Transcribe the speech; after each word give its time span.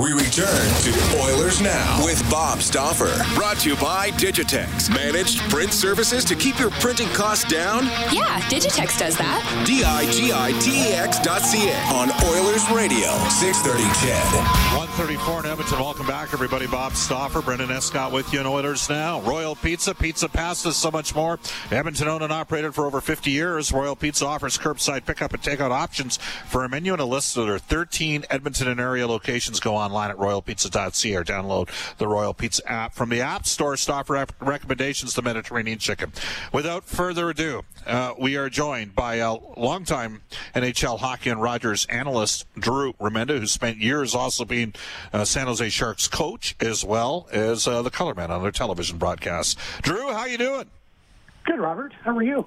We 0.00 0.12
return 0.12 0.74
to 0.82 1.20
Oilers 1.20 1.60
Now 1.60 2.04
with 2.04 2.28
Bob 2.28 2.60
Stauffer. 2.60 3.14
Brought 3.36 3.58
to 3.58 3.70
you 3.70 3.76
by 3.76 4.10
Digitex. 4.10 4.92
Managed 4.92 5.38
print 5.50 5.72
services 5.72 6.24
to 6.24 6.34
keep 6.34 6.58
your 6.58 6.70
printing 6.70 7.06
costs 7.10 7.48
down? 7.48 7.84
Yeah, 8.10 8.40
Digitex 8.50 8.98
does 8.98 9.16
that. 9.18 9.64
D-I-G-I-T-E-X 9.64 11.20
dot 11.20 11.42
C-A 11.42 11.76
on 11.94 12.10
Oilers 12.26 12.68
Radio, 12.70 13.06
630 13.28 13.84
CHED. 14.00 14.74
134 14.74 15.40
in 15.40 15.46
Edmonton. 15.46 15.78
Welcome 15.78 16.06
back, 16.08 16.32
everybody. 16.32 16.66
Bob 16.66 16.94
Stauffer, 16.94 17.40
Brendan 17.40 17.70
Escott 17.70 18.10
with 18.10 18.32
you 18.32 18.40
in 18.40 18.46
Oilers 18.46 18.90
Now. 18.90 19.20
Royal 19.20 19.54
Pizza, 19.54 19.94
Pizza 19.94 20.28
Pasta, 20.28 20.72
so 20.72 20.90
much 20.90 21.14
more. 21.14 21.38
Edmonton 21.70 22.08
owned 22.08 22.24
and 22.24 22.32
operated 22.32 22.74
for 22.74 22.86
over 22.86 23.00
50 23.00 23.30
years. 23.30 23.70
Royal 23.70 23.94
Pizza 23.94 24.26
offers 24.26 24.58
curbside 24.58 25.06
pickup 25.06 25.32
and 25.34 25.42
takeout 25.42 25.70
options 25.70 26.16
for 26.16 26.64
a 26.64 26.68
menu 26.68 26.92
and 26.92 27.00
a 27.00 27.04
list 27.04 27.36
of 27.36 27.46
their 27.46 27.60
13 27.60 28.24
Edmonton 28.28 28.66
and 28.66 28.80
area 28.80 29.06
locations. 29.06 29.60
Go 29.60 29.83
online 29.84 30.10
at 30.10 30.16
royalpizza.ca 30.16 31.14
or 31.14 31.24
download 31.24 31.68
the 31.98 32.08
Royal 32.08 32.34
Pizza 32.34 32.62
app 32.70 32.94
from 32.94 33.10
the 33.10 33.20
App 33.20 33.46
Store. 33.46 33.76
Stop 33.76 34.08
rec- 34.10 34.34
recommendations 34.40 35.14
to 35.14 35.22
Mediterranean 35.22 35.78
chicken. 35.78 36.12
Without 36.52 36.84
further 36.84 37.30
ado, 37.30 37.62
uh, 37.86 38.14
we 38.18 38.36
are 38.36 38.48
joined 38.48 38.94
by 38.94 39.16
a 39.16 39.34
longtime 39.56 40.22
NHL 40.54 40.98
hockey 40.98 41.30
and 41.30 41.40
Rogers 41.42 41.86
analyst, 41.86 42.46
Drew 42.58 42.94
Remenda, 42.94 43.38
who 43.38 43.46
spent 43.46 43.78
years 43.78 44.14
also 44.14 44.44
being 44.44 44.74
uh, 45.12 45.24
San 45.24 45.46
Jose 45.46 45.68
Sharks 45.68 46.08
coach 46.08 46.56
as 46.60 46.84
well 46.84 47.28
as 47.32 47.68
uh, 47.68 47.82
the 47.82 47.90
colorman 47.90 48.30
on 48.30 48.42
their 48.42 48.50
television 48.50 48.98
broadcasts. 48.98 49.56
Drew, 49.82 50.12
how 50.12 50.24
you 50.26 50.38
doing? 50.38 50.66
Good, 51.44 51.60
Robert. 51.60 51.92
How 52.02 52.16
are 52.16 52.22
you? 52.22 52.46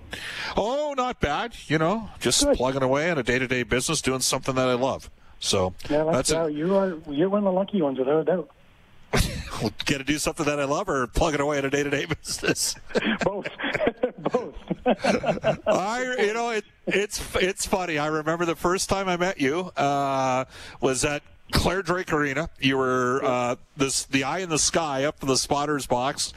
Oh, 0.55 0.95
not 0.97 1.19
bad. 1.19 1.53
You 1.67 1.77
know, 1.77 2.09
just 2.19 2.43
Good. 2.43 2.57
plugging 2.57 2.81
away 2.81 3.11
in 3.11 3.19
a 3.19 3.23
day-to-day 3.23 3.63
business, 3.63 4.01
doing 4.01 4.21
something 4.21 4.55
that 4.55 4.67
I 4.67 4.73
love. 4.73 5.11
So 5.39 5.73
Yeah, 5.89 6.03
that's, 6.05 6.29
that's 6.29 6.53
you 6.53 6.75
are 6.75 6.97
you're 7.09 7.29
one 7.29 7.39
of 7.39 7.45
the 7.45 7.51
lucky 7.51 7.81
ones, 7.81 7.99
without 7.99 8.21
a 8.21 8.23
doubt. 8.23 8.49
Get 9.85 9.99
to 9.99 10.03
do 10.03 10.17
something 10.17 10.45
that 10.45 10.59
I 10.59 10.65
love, 10.65 10.87
or 10.89 11.07
plug 11.07 11.33
it 11.33 11.39
away 11.39 11.57
in 11.57 11.65
a 11.65 11.69
day-to-day 11.69 12.05
business. 12.23 12.75
Both, 13.23 13.47
both. 14.17 14.55
I, 15.67 16.15
you 16.19 16.33
know, 16.33 16.51
it, 16.51 16.65
it's 16.85 17.35
it's 17.35 17.65
funny. 17.65 17.97
I 17.97 18.07
remember 18.07 18.45
the 18.45 18.55
first 18.55 18.89
time 18.89 19.09
I 19.09 19.17
met 19.17 19.39
you 19.39 19.71
uh, 19.77 20.45
was 20.81 21.03
at 21.05 21.23
Clare 21.51 21.81
Drake 21.81 22.11
Arena. 22.11 22.49
You 22.59 22.77
were 22.77 23.23
uh, 23.23 23.55
this 23.75 24.05
the 24.05 24.23
eye 24.23 24.39
in 24.39 24.49
the 24.49 24.59
sky 24.59 25.05
up 25.05 25.21
in 25.21 25.27
the 25.27 25.37
spotters 25.37 25.87
box 25.87 26.33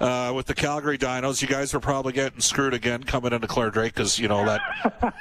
uh, 0.00 0.32
with 0.34 0.46
the 0.46 0.54
Calgary 0.54 0.98
Dinos. 0.98 1.42
You 1.42 1.48
guys 1.48 1.74
were 1.74 1.80
probably 1.80 2.12
getting 2.12 2.40
screwed 2.40 2.74
again 2.74 3.02
coming 3.02 3.32
into 3.32 3.46
Clare 3.46 3.70
Drake 3.70 3.94
because 3.94 4.18
you 4.18 4.28
know 4.28 4.44
that 4.44 4.60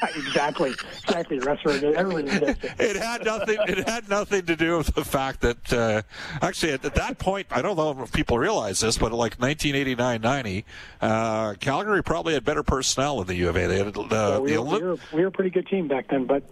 exactly, 0.15 0.73
exactly. 1.07 1.37
It. 1.37 2.57
it 2.79 2.95
had 2.95 3.25
nothing. 3.25 3.57
It 3.67 3.87
had 3.87 4.09
nothing 4.09 4.45
to 4.45 4.55
do 4.55 4.77
with 4.77 4.93
the 4.95 5.03
fact 5.03 5.41
that 5.41 5.73
uh, 5.73 6.01
actually 6.41 6.73
at, 6.73 6.85
at 6.85 6.95
that 6.95 7.17
point, 7.17 7.47
I 7.51 7.61
don't 7.61 7.75
know 7.75 8.01
if 8.03 8.11
people 8.11 8.37
realize 8.37 8.79
this, 8.79 8.97
but 8.97 9.11
like 9.11 9.37
1989-90, 9.37 10.63
uh, 11.01 11.53
Calgary 11.59 12.03
probably 12.03 12.33
had 12.33 12.45
better 12.45 12.63
personnel 12.63 13.17
than 13.19 13.27
the 13.27 13.35
U 13.35 13.49
of 13.49 13.57
A. 13.57 13.67
They 13.67 13.77
had 13.77 13.97
uh, 13.97 14.07
Yeah, 14.11 14.39
we, 14.39 14.51
the 14.53 14.61
were, 14.61 14.79
we, 14.79 14.83
were, 14.83 14.97
we 15.13 15.21
were 15.21 15.27
a 15.27 15.31
pretty 15.31 15.49
good 15.49 15.67
team 15.67 15.87
back 15.87 16.09
then, 16.09 16.25
but 16.25 16.43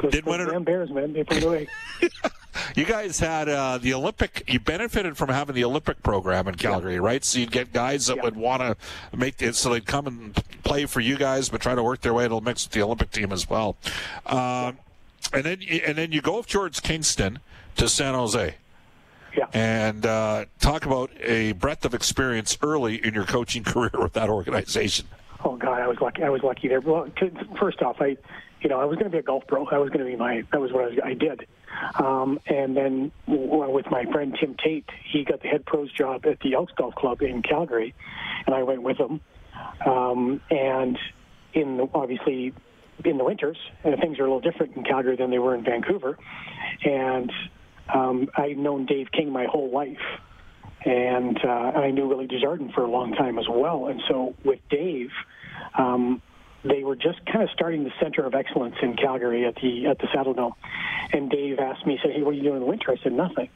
Didn't 0.00 0.26
win 0.26 0.38
those 0.40 0.48
it- 0.48 0.52
damn 0.52 0.64
Bears, 0.64 0.90
man, 0.90 1.12
they 1.12 1.24
put 1.24 1.38
it 1.38 1.44
away. 1.44 1.66
You 2.74 2.86
guys 2.86 3.18
had 3.20 3.50
uh, 3.50 3.76
the 3.78 3.92
Olympic. 3.92 4.42
You 4.48 4.58
benefited 4.58 5.16
from 5.18 5.28
having 5.28 5.54
the 5.54 5.64
Olympic 5.64 6.02
program 6.02 6.48
in 6.48 6.54
Calgary, 6.54 6.98
right? 6.98 7.22
So 7.22 7.38
you'd 7.38 7.50
get 7.52 7.70
guys 7.70 8.06
that 8.06 8.16
Yeah. 8.16 8.22
would 8.22 8.36
want 8.36 8.62
to 8.62 8.76
make 9.16 9.42
it, 9.42 9.54
so 9.56 9.70
they'd 9.70 9.84
come 9.84 10.06
and 10.06 10.34
play 10.64 10.86
for 10.86 11.00
you 11.00 11.16
guys, 11.18 11.50
but 11.50 11.60
try 11.60 11.74
to 11.74 11.82
work 11.82 12.00
their 12.00 12.14
way 12.14 12.24
to 12.24 12.30
the 12.30 12.40
mix 12.40 12.64
with 12.64 12.72
the 12.72 12.82
Olympic 12.82 13.10
team 13.10 13.30
as 13.30 13.48
well. 13.48 13.76
Um, 14.24 14.78
and 15.34 15.44
then, 15.44 15.58
and 15.86 15.98
then 15.98 16.12
you 16.12 16.22
go 16.22 16.40
towards 16.42 16.80
Kingston 16.80 17.40
to 17.76 17.90
San 17.90 18.14
Jose, 18.14 18.54
Yeah. 19.36 19.46
and 19.52 20.06
uh, 20.06 20.46
talk 20.58 20.86
about 20.86 21.10
a 21.22 21.52
breadth 21.52 21.84
of 21.84 21.92
experience 21.92 22.56
early 22.62 23.04
in 23.04 23.12
your 23.12 23.24
coaching 23.26 23.64
career 23.64 23.90
with 23.94 24.14
that 24.14 24.30
organization. 24.30 25.06
Oh 25.44 25.56
God, 25.56 25.80
I 25.82 25.86
was 25.88 26.00
lucky. 26.00 26.22
I 26.24 26.30
was 26.30 26.42
lucky 26.42 26.68
there. 26.68 26.80
Well, 26.80 27.08
first 27.58 27.82
off, 27.82 27.96
I, 28.00 28.16
you 28.66 28.70
know, 28.70 28.80
I 28.80 28.84
was 28.84 28.96
going 28.96 29.04
to 29.04 29.12
be 29.12 29.18
a 29.18 29.22
golf 29.22 29.44
pro. 29.46 29.64
That 29.70 29.78
was 29.78 29.90
going 29.90 30.04
to 30.04 30.10
be 30.10 30.16
my. 30.16 30.42
That 30.50 30.60
was 30.60 30.72
what 30.72 30.82
I, 30.82 30.88
was, 30.88 30.98
I 31.04 31.14
did. 31.14 31.46
Um, 32.02 32.40
and 32.46 32.76
then 32.76 33.12
with 33.28 33.86
my 33.92 34.06
friend 34.10 34.36
Tim 34.40 34.56
Tate, 34.56 34.90
he 35.08 35.22
got 35.22 35.40
the 35.40 35.46
head 35.46 35.64
pros 35.64 35.92
job 35.92 36.26
at 36.26 36.40
the 36.40 36.54
Elks 36.54 36.72
Golf 36.76 36.96
Club 36.96 37.22
in 37.22 37.42
Calgary, 37.42 37.94
and 38.44 38.56
I 38.56 38.64
went 38.64 38.82
with 38.82 38.96
him. 38.96 39.20
Um, 39.86 40.40
and 40.50 40.98
in 41.54 41.76
the, 41.76 41.88
obviously 41.94 42.52
in 43.04 43.18
the 43.18 43.24
winters, 43.24 43.56
uh, 43.84 43.92
things 44.00 44.18
are 44.18 44.26
a 44.26 44.34
little 44.34 44.40
different 44.40 44.76
in 44.76 44.82
Calgary 44.82 45.14
than 45.14 45.30
they 45.30 45.38
were 45.38 45.54
in 45.54 45.62
Vancouver. 45.62 46.18
And 46.84 47.32
um, 47.94 48.28
I'd 48.36 48.58
known 48.58 48.84
Dave 48.86 49.12
King 49.12 49.30
my 49.30 49.44
whole 49.44 49.70
life 49.70 50.02
and 50.84 51.38
uh, 51.44 51.48
I 51.48 51.90
knew 51.90 52.06
Willie 52.06 52.26
Desjardins 52.28 52.72
for 52.72 52.82
a 52.82 52.90
long 52.90 53.12
time 53.12 53.38
as 53.38 53.46
well. 53.48 53.88
And 53.88 54.00
so 54.08 54.34
with 54.44 54.60
Dave, 54.70 55.10
um, 55.76 56.22
they 56.68 56.84
were 56.84 56.96
just 56.96 57.24
kind 57.26 57.42
of 57.42 57.50
starting 57.50 57.84
the 57.84 57.92
center 58.00 58.24
of 58.24 58.34
excellence 58.34 58.76
in 58.82 58.96
Calgary 58.96 59.46
at 59.46 59.54
the 59.56 59.86
at 59.86 59.98
the 59.98 60.06
Saddledome. 60.08 60.54
And 61.12 61.30
Dave 61.30 61.58
asked 61.58 61.86
me, 61.86 61.96
he 61.96 61.98
said, 62.02 62.16
"Hey, 62.16 62.22
what 62.22 62.30
are 62.30 62.36
you 62.36 62.42
doing 62.42 62.56
in 62.56 62.60
the 62.60 62.66
winter?" 62.66 62.90
I 62.90 62.96
said, 63.02 63.12
"Nothing." 63.12 63.48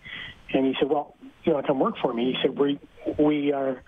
And 0.53 0.67
he 0.67 0.75
said, 0.79 0.89
"Well, 0.89 1.15
you 1.45 1.53
know, 1.53 1.63
come 1.63 1.79
work 1.79 1.97
for 1.99 2.13
me." 2.13 2.33
He 2.33 2.39
said, 2.43 2.59
"We 2.59 2.79
we 3.19 3.53
are 3.53 3.83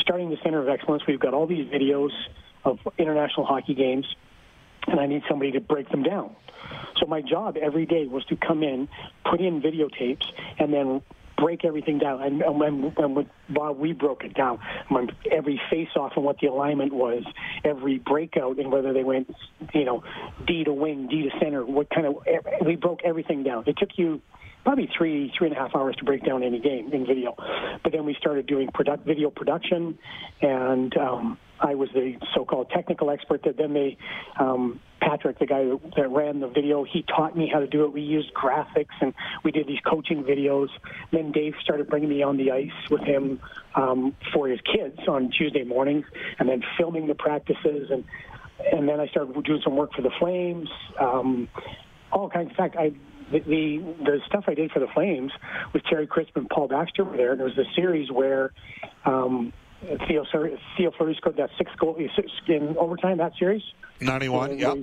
starting 0.00 0.30
the 0.30 0.38
center 0.42 0.60
of 0.60 0.68
excellence. 0.68 1.06
We've 1.06 1.20
got 1.20 1.34
all 1.34 1.46
these 1.46 1.66
videos 1.68 2.10
of 2.64 2.78
international 2.98 3.46
hockey 3.46 3.74
games, 3.74 4.06
and 4.86 5.00
I 5.00 5.06
need 5.06 5.22
somebody 5.28 5.52
to 5.52 5.60
break 5.60 5.88
them 5.90 6.02
down." 6.02 6.34
So 6.98 7.06
my 7.06 7.20
job 7.20 7.56
every 7.56 7.86
day 7.86 8.06
was 8.06 8.24
to 8.26 8.36
come 8.36 8.62
in, 8.62 8.88
put 9.24 9.40
in 9.40 9.60
videotapes, 9.60 10.24
and 10.58 10.72
then 10.72 11.02
break 11.42 11.64
everything 11.64 11.98
down. 11.98 12.22
And, 12.22 12.40
and 12.40 12.54
when, 12.60 12.74
when 12.94 13.30
Bob, 13.50 13.78
we 13.78 13.92
broke 13.92 14.22
it 14.24 14.34
down. 14.34 14.58
When 14.88 15.08
every 15.38 15.60
face-off 15.70 16.12
and 16.16 16.24
what 16.24 16.36
the 16.40 16.46
alignment 16.46 16.92
was, 16.92 17.24
every 17.64 17.98
breakout 17.98 18.58
and 18.60 18.70
whether 18.70 18.92
they 18.92 19.04
went, 19.12 19.26
you 19.74 19.84
know, 19.84 20.04
D 20.46 20.62
to 20.64 20.72
wing, 20.72 21.08
D 21.08 21.14
to 21.28 21.30
center, 21.40 21.66
what 21.66 21.88
kind 21.90 22.06
of, 22.06 22.14
we 22.64 22.76
broke 22.76 23.00
everything 23.04 23.42
down. 23.42 23.64
It 23.66 23.76
took 23.76 23.90
you 23.96 24.22
probably 24.64 24.88
three, 24.96 25.32
three 25.36 25.48
and 25.48 25.56
a 25.56 25.60
half 25.60 25.74
hours 25.74 25.96
to 25.96 26.04
break 26.04 26.24
down 26.24 26.44
any 26.44 26.60
game 26.60 26.92
in 26.92 27.04
video. 27.04 27.34
But 27.82 27.90
then 27.92 28.04
we 28.04 28.14
started 28.20 28.46
doing 28.46 28.68
product, 28.72 29.04
video 29.04 29.28
production, 29.30 29.98
and 30.40 30.96
um, 30.96 31.38
I 31.62 31.74
was 31.74 31.88
the 31.94 32.14
so-called 32.34 32.70
technical 32.70 33.10
expert 33.10 33.42
that 33.44 33.56
then 33.56 33.72
they, 33.72 33.96
um, 34.38 34.80
Patrick, 35.00 35.38
the 35.38 35.46
guy 35.46 35.64
that 35.96 36.08
ran 36.10 36.40
the 36.40 36.48
video, 36.48 36.84
he 36.84 37.02
taught 37.02 37.36
me 37.36 37.48
how 37.52 37.60
to 37.60 37.66
do 37.66 37.84
it. 37.84 37.92
We 37.92 38.02
used 38.02 38.34
graphics 38.34 38.94
and 39.00 39.14
we 39.44 39.52
did 39.52 39.66
these 39.66 39.80
coaching 39.88 40.24
videos. 40.24 40.68
Then 41.12 41.32
Dave 41.32 41.54
started 41.62 41.88
bringing 41.88 42.08
me 42.08 42.22
on 42.22 42.36
the 42.36 42.50
ice 42.50 42.90
with 42.90 43.02
him 43.02 43.40
um, 43.74 44.14
for 44.32 44.48
his 44.48 44.60
kids 44.60 44.98
on 45.08 45.30
Tuesday 45.36 45.64
mornings, 45.64 46.04
and 46.38 46.48
then 46.48 46.62
filming 46.78 47.06
the 47.06 47.14
practices 47.14 47.90
and 47.90 48.04
and 48.70 48.88
then 48.88 49.00
I 49.00 49.08
started 49.08 49.42
doing 49.44 49.60
some 49.64 49.76
work 49.76 49.92
for 49.92 50.02
the 50.02 50.12
Flames. 50.20 50.68
Um, 51.00 51.48
all 52.12 52.28
kinds. 52.28 52.50
In 52.50 52.56
fact, 52.56 52.76
I 52.78 52.92
the, 53.32 53.40
the 53.40 53.94
the 54.04 54.18
stuff 54.26 54.44
I 54.46 54.54
did 54.54 54.70
for 54.70 54.80
the 54.80 54.86
Flames 54.94 55.32
with 55.72 55.82
Terry 55.84 56.06
Crisp 56.06 56.36
and 56.36 56.48
Paul 56.48 56.68
Baxter 56.68 57.04
were 57.04 57.16
there. 57.16 57.32
and 57.32 57.40
it 57.40 57.44
was 57.44 57.58
a 57.58 57.74
series 57.74 58.10
where 58.10 58.52
um, 59.04 59.52
Theo 60.08 60.24
Theo 60.76 60.90
Fleury 60.96 61.14
scored 61.16 61.36
that 61.36 61.50
sixth 61.58 61.76
goal 61.78 61.96
in 61.96 62.76
overtime. 62.76 63.18
That 63.18 63.32
series. 63.38 63.62
91, 64.00 64.58
yeah. 64.58 64.74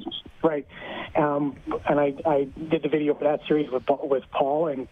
Right. 0.43 0.67
Um, 1.15 1.57
and 1.87 1.99
I, 1.99 2.13
I 2.25 2.47
did 2.69 2.83
the 2.83 2.89
video 2.89 3.13
for 3.13 3.25
that 3.25 3.41
series 3.47 3.69
with, 3.69 3.83
with 4.03 4.23
Paul 4.31 4.67
and 4.67 4.87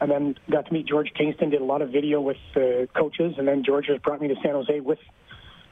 and 0.00 0.10
then 0.10 0.34
got 0.50 0.66
to 0.66 0.72
meet 0.72 0.86
George 0.86 1.12
Kingston, 1.16 1.50
did 1.50 1.60
a 1.60 1.64
lot 1.64 1.80
of 1.80 1.90
video 1.90 2.20
with 2.20 2.36
the 2.54 2.88
coaches, 2.96 3.34
and 3.38 3.46
then 3.46 3.62
George 3.64 3.86
has 3.86 4.00
brought 4.00 4.20
me 4.20 4.26
to 4.26 4.34
San 4.42 4.52
Jose 4.52 4.80
with 4.80 4.98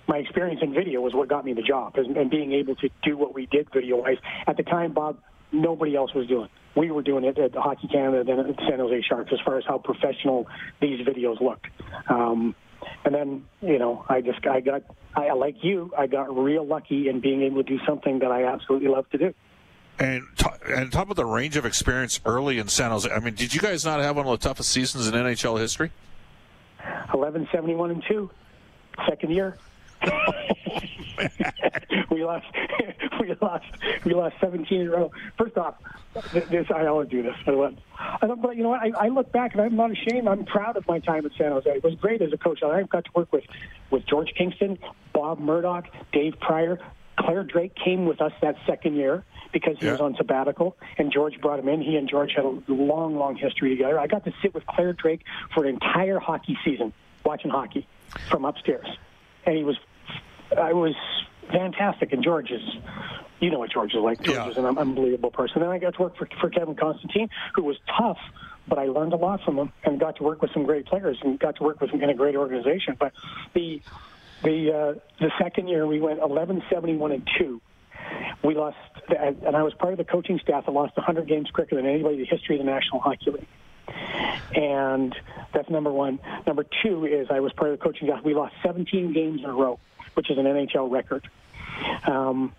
my 0.06 0.19
experience 0.19 0.60
in 0.62 0.72
video 0.72 1.00
was 1.00 1.14
what 1.14 1.28
got 1.28 1.44
me 1.44 1.52
the 1.52 1.62
job 1.62 1.96
and, 1.96 2.16
and 2.16 2.31
being 2.31 2.52
able 2.52 2.76
to 2.76 2.88
do 3.02 3.16
what 3.16 3.34
we 3.34 3.46
did 3.46 3.69
video-wise. 3.72 4.19
At 4.46 4.56
the 4.56 4.62
time, 4.62 4.93
Bob, 4.93 5.19
nobody 5.52 5.96
else 5.96 6.14
was 6.14 6.26
doing. 6.26 6.48
We 6.76 6.90
were 6.93 7.02
doing 7.02 7.25
it 7.25 7.38
at 7.38 7.52
the 7.52 7.60
Hockey 7.60 7.88
Canada, 7.88 8.22
then 8.25 8.38
at 8.38 8.56
San 8.69 8.78
Jose 8.78 9.02
Sharks, 9.08 9.32
as 9.32 9.40
far 9.44 9.58
as 9.58 9.64
how 9.66 9.78
professional 9.78 10.46
these 10.81 11.04
videos 11.06 11.40
looked. 11.40 11.66
Um, 12.08 12.54
and 13.05 13.15
then, 13.15 13.44
you 13.61 13.79
know, 13.79 14.05
I 14.09 14.21
just, 14.21 14.47
I 14.47 14.61
got, 14.61 14.82
I 15.15 15.32
like 15.32 15.62
you, 15.62 15.93
I 15.97 16.06
got 16.06 16.37
real 16.37 16.67
lucky 16.67 17.09
in 17.09 17.21
being 17.21 17.43
able 17.43 17.62
to 17.62 17.69
do 17.69 17.79
something 17.87 18.21
that 18.21 18.31
I 18.31 18.44
absolutely 18.44 18.88
love 18.88 19.09
to 19.11 19.19
do. 19.19 19.35
And 19.99 20.23
t- 20.37 20.47
and 20.69 20.91
talk 20.91 21.05
about 21.05 21.17
the 21.17 21.27
range 21.27 21.56
of 21.56 21.67
experience 21.67 22.21
early 22.25 22.59
in 22.59 22.69
San 22.69 22.91
Jose. 22.91 23.11
I 23.11 23.21
mean, 23.21 23.35
did 23.35 23.55
you 23.55 23.61
guys 23.61 23.85
not 23.85 24.00
have 24.00 24.17
one 24.17 24.27
of 24.27 24.41
the 24.41 24.49
toughest 24.49 24.71
seasons 24.71 25.06
in 25.06 25.12
NHL 25.12 25.59
history? 25.59 25.91
Eleven 27.12 27.47
seventy 27.53 27.75
one 27.75 27.91
and 27.91 28.03
two, 28.09 28.31
second 29.06 29.31
year. 29.31 29.59
we 32.11 32.25
lost. 32.25 32.46
We 33.20 33.37
lost. 33.43 33.67
We 34.06 34.14
lost 34.14 34.37
17 34.40 34.81
in 34.81 34.87
a 34.87 34.90
row. 34.90 35.12
First 35.37 35.58
off, 35.58 35.75
this 36.32 36.67
I 36.75 36.87
always 36.87 37.11
do 37.11 37.22
this. 37.22 37.34
I 37.46 37.50
went, 37.50 37.78
but 38.22 38.56
you 38.56 38.62
know 38.62 38.70
what? 38.70 38.81
I, 38.81 38.93
I 38.99 39.08
look 39.08 39.31
back 39.31 39.52
and 39.52 39.61
I'm 39.61 39.76
not 39.76 39.90
ashamed. 39.90 40.26
I'm 40.26 40.46
proud 40.46 40.78
of 40.78 40.88
my 40.88 41.00
time 41.00 41.26
at 41.26 41.32
San 41.37 41.52
Jose. 41.52 41.69
It 41.69 41.84
was 41.84 41.96
great 41.96 42.22
as 42.22 42.32
a 42.32 42.38
coach. 42.38 42.62
I 42.62 42.82
got 42.84 43.05
to 43.05 43.11
work 43.14 43.31
with 43.31 43.44
with 43.90 44.06
George 44.06 44.32
Kingston, 44.38 44.78
Bob 45.12 45.38
Murdoch, 45.38 45.84
Dave 46.12 46.40
Pryor. 46.40 46.78
Clare 47.19 47.44
Drake 47.44 47.75
came 47.75 48.06
with 48.06 48.22
us 48.22 48.32
that 48.40 48.56
second 48.67 48.96
year 48.96 49.22
because 49.52 49.76
he 49.78 49.84
yeah. 49.84 49.93
was 49.93 50.00
on 50.00 50.17
sabbatical, 50.17 50.76
and 50.96 51.12
George 51.12 51.38
brought 51.40 51.58
him 51.58 51.69
in. 51.69 51.82
He 51.82 51.96
and 51.96 52.08
George 52.08 52.32
had 52.34 52.46
a 52.46 52.58
long, 52.69 53.17
long 53.17 53.37
history 53.37 53.70
together. 53.70 53.99
I 53.99 54.06
got 54.06 54.25
to 54.25 54.32
sit 54.40 54.55
with 54.55 54.67
Clare 54.67 54.94
Drake 54.94 55.25
for 55.52 55.64
an 55.64 55.75
entire 55.75 56.19
hockey 56.19 56.56
season 56.64 56.94
watching 57.25 57.50
hockey 57.50 57.87
from 58.31 58.46
upstairs, 58.46 58.87
and 59.44 59.56
he 59.56 59.64
was 59.64 59.76
I 60.56 60.73
was 60.73 60.94
fantastic. 61.50 62.12
And 62.12 62.23
George 62.23 62.50
is, 62.50 62.62
you 63.41 63.50
know 63.50 63.58
what 63.58 63.70
George 63.70 63.94
is 63.94 64.00
like. 64.00 64.20
George 64.23 64.37
yeah. 64.37 64.50
is 64.50 64.56
an 64.56 64.67
unbelievable 64.67 65.31
person. 65.31 65.62
And 65.62 65.70
I 65.70 65.79
got 65.79 65.94
to 65.94 66.02
work 66.02 66.17
for, 66.17 66.29
for 66.41 66.50
Kevin 66.50 66.76
Constantine, 66.76 67.29
who 67.55 67.64
was 67.64 67.76
tough, 67.99 68.19
but 68.69 68.79
I 68.79 68.85
learned 68.87 69.12
a 69.12 69.17
lot 69.17 69.43
from 69.44 69.58
him 69.58 69.73
and 69.85 69.99
got 69.99 70.17
to 70.17 70.23
work 70.23 70.43
with 70.43 70.52
some 70.52 70.64
great 70.64 70.87
players 70.87 71.19
and 71.23 71.38
got 71.38 71.56
to 71.56 71.62
work 71.62 71.81
with 71.81 71.91
him 71.91 72.02
in 72.02 72.11
a 72.11 72.14
great 72.14 72.37
organization. 72.37 72.97
But 72.99 73.12
the 73.55 73.82
the 74.43 74.73
uh, 74.73 75.00
the 75.19 75.31
second 75.38 75.69
year 75.69 75.87
we 75.87 76.00
went 76.00 76.19
11 76.20 76.62
71 76.70 77.12
and 77.12 77.29
2 77.38 77.61
we 78.43 78.55
lost 78.55 78.76
and 79.08 79.55
i 79.55 79.62
was 79.62 79.75
part 79.75 79.93
of 79.93 79.99
the 79.99 80.05
coaching 80.05 80.41
staff 80.43 80.64
that 80.67 80.73
lost 80.73 80.96
100 80.96 81.29
games 81.29 81.50
quicker 81.50 81.76
than 81.76 81.87
anybody 81.87 82.14
in 82.14 82.20
the 82.20 82.26
history 82.26 82.58
of 82.58 82.64
the 82.64 82.70
national 82.70 83.00
hockey 83.00 83.31
league 83.31 83.46
and 84.55 85.14
that's 85.53 85.69
number 85.69 85.93
one 85.93 86.19
number 86.46 86.64
two 86.82 87.05
is 87.05 87.26
i 87.31 87.41
was 87.41 87.53
part 87.53 87.70
of 87.70 87.79
the 87.79 87.85
coaching 87.85 88.08
staff 88.08 88.25
we 88.25 88.35
lost 88.35 88.55
17 88.62 89.12
games 89.12 89.41
in 89.41 89.50
a 89.50 89.53
row 89.53 89.79
which 90.14 90.30
is 90.30 90.38
an 90.38 90.44
NHL 90.44 90.90
record. 90.90 91.28
Um, 92.06 92.52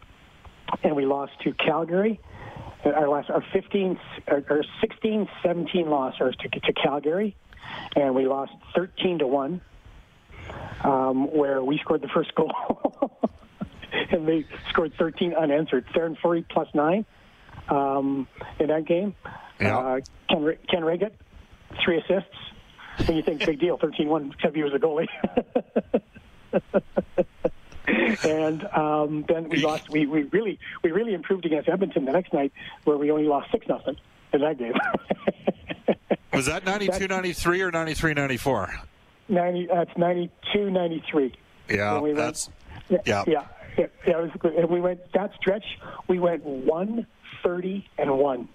and 0.83 0.95
we 0.95 1.05
lost 1.05 1.33
to 1.43 1.53
Calgary. 1.53 2.19
Our 2.83 3.07
last, 3.07 3.29
our 3.29 3.43
15, 3.53 3.99
our 4.27 4.63
16, 4.81 5.29
17 5.43 5.89
losses 5.89 6.35
to, 6.37 6.49
to 6.49 6.73
Calgary, 6.73 7.35
and 7.95 8.15
we 8.15 8.25
lost 8.25 8.53
13 8.75 9.19
to 9.19 9.27
one, 9.27 9.61
um, 10.83 11.31
where 11.31 11.63
we 11.63 11.77
scored 11.77 12.01
the 12.01 12.07
first 12.07 12.33
goal, 12.33 13.11
and 14.11 14.27
they 14.27 14.45
scored 14.69 14.93
13 14.97 15.35
unanswered. 15.35 15.85
Theoren 15.93 16.17
Fleury 16.19 16.43
plus 16.49 16.67
nine 16.73 17.05
um, 17.69 18.27
in 18.59 18.67
that 18.67 18.85
game. 18.85 19.13
Yeah. 19.59 19.77
Uh, 19.77 19.99
Ken, 20.29 20.57
Ken 20.67 20.83
Reget, 20.83 21.11
three 21.83 21.99
assists. 21.99 22.35
When 23.05 23.17
you 23.17 23.23
think 23.23 23.45
big 23.45 23.59
deal, 23.59 23.77
13-1, 23.79 24.33
except 24.33 24.55
he 24.55 24.63
was 24.63 24.73
a 24.73 24.79
goalie. 24.79 25.07
and 28.23 28.63
um, 28.73 29.25
then 29.27 29.49
we 29.49 29.57
lost. 29.57 29.89
We, 29.89 30.05
we 30.05 30.23
really 30.23 30.59
we 30.83 30.91
really 30.91 31.13
improved 31.13 31.45
against 31.45 31.69
Edmonton 31.69 32.05
the 32.05 32.11
next 32.11 32.33
night, 32.33 32.51
where 32.83 32.97
we 32.97 33.11
only 33.11 33.25
lost 33.25 33.51
six 33.51 33.67
nothing 33.67 33.97
in 34.33 34.41
that 34.41 34.57
game. 34.57 34.73
Was 36.33 36.45
that 36.45 36.65
92, 36.65 37.07
93 37.09 37.61
or 37.61 37.71
93, 37.71 38.13
94? 38.13 38.73
90, 39.27 39.67
that's 39.67 39.97
92, 39.97 40.69
93. 40.69 41.35
Yeah, 41.69 41.99
we 41.99 42.13
that's 42.13 42.49
went, 42.89 43.01
yeah, 43.05 43.23
yeah, 43.27 43.45
yeah, 43.77 43.85
yeah. 44.07 44.17
It 44.17 44.43
was, 44.43 44.53
and 44.57 44.69
we 44.69 44.81
went 44.81 45.11
that 45.13 45.33
stretch. 45.35 45.63
We 46.07 46.19
went 46.19 46.43
one 46.43 47.07
thirty 47.43 47.87
and 47.97 48.17
one 48.17 48.49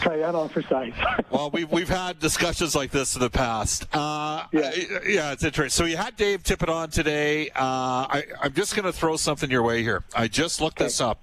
try 0.00 0.16
that 0.18 0.34
on 0.34 0.48
for 0.48 0.62
size. 0.62 0.92
well, 1.30 1.50
we've 1.50 1.70
we've 1.70 1.88
had 1.88 2.18
discussions 2.18 2.74
like 2.74 2.90
this 2.90 3.14
in 3.14 3.20
the 3.20 3.30
past. 3.30 3.86
Uh, 3.94 4.44
yeah. 4.52 4.72
yeah, 5.06 5.32
it's 5.32 5.44
interesting. 5.44 5.70
So 5.70 5.88
you 5.88 5.96
had 5.96 6.16
Dave 6.16 6.42
Tippett 6.42 6.72
on 6.72 6.90
today. 6.90 7.50
Uh, 7.50 8.06
I, 8.10 8.24
am 8.42 8.52
just 8.52 8.74
going 8.74 8.84
to 8.84 8.92
throw 8.92 9.16
something 9.16 9.50
your 9.50 9.62
way 9.62 9.82
here. 9.82 10.04
I 10.14 10.28
just 10.28 10.60
looked 10.60 10.78
okay. 10.78 10.86
this 10.86 11.00
up. 11.00 11.20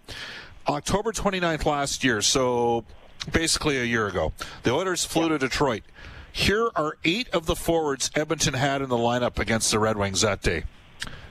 October 0.68 1.12
29th 1.12 1.66
last 1.66 2.04
year, 2.04 2.22
so 2.22 2.86
basically 3.32 3.78
a 3.78 3.84
year 3.84 4.08
ago, 4.08 4.32
the 4.64 4.72
Oilers 4.72 5.04
flew 5.04 5.24
yeah. 5.24 5.30
to 5.30 5.38
Detroit. 5.40 5.84
Here 6.32 6.70
are 6.76 6.98
eight 7.04 7.30
of 7.34 7.46
the 7.46 7.56
forwards 7.56 8.10
Edmonton 8.16 8.54
had 8.54 8.82
in 8.82 8.90
the 8.90 8.98
lineup 8.98 9.38
against 9.38 9.72
the 9.72 9.80
Red 9.80 9.98
Wings 9.98 10.22
that 10.22 10.42
day. 10.42 10.64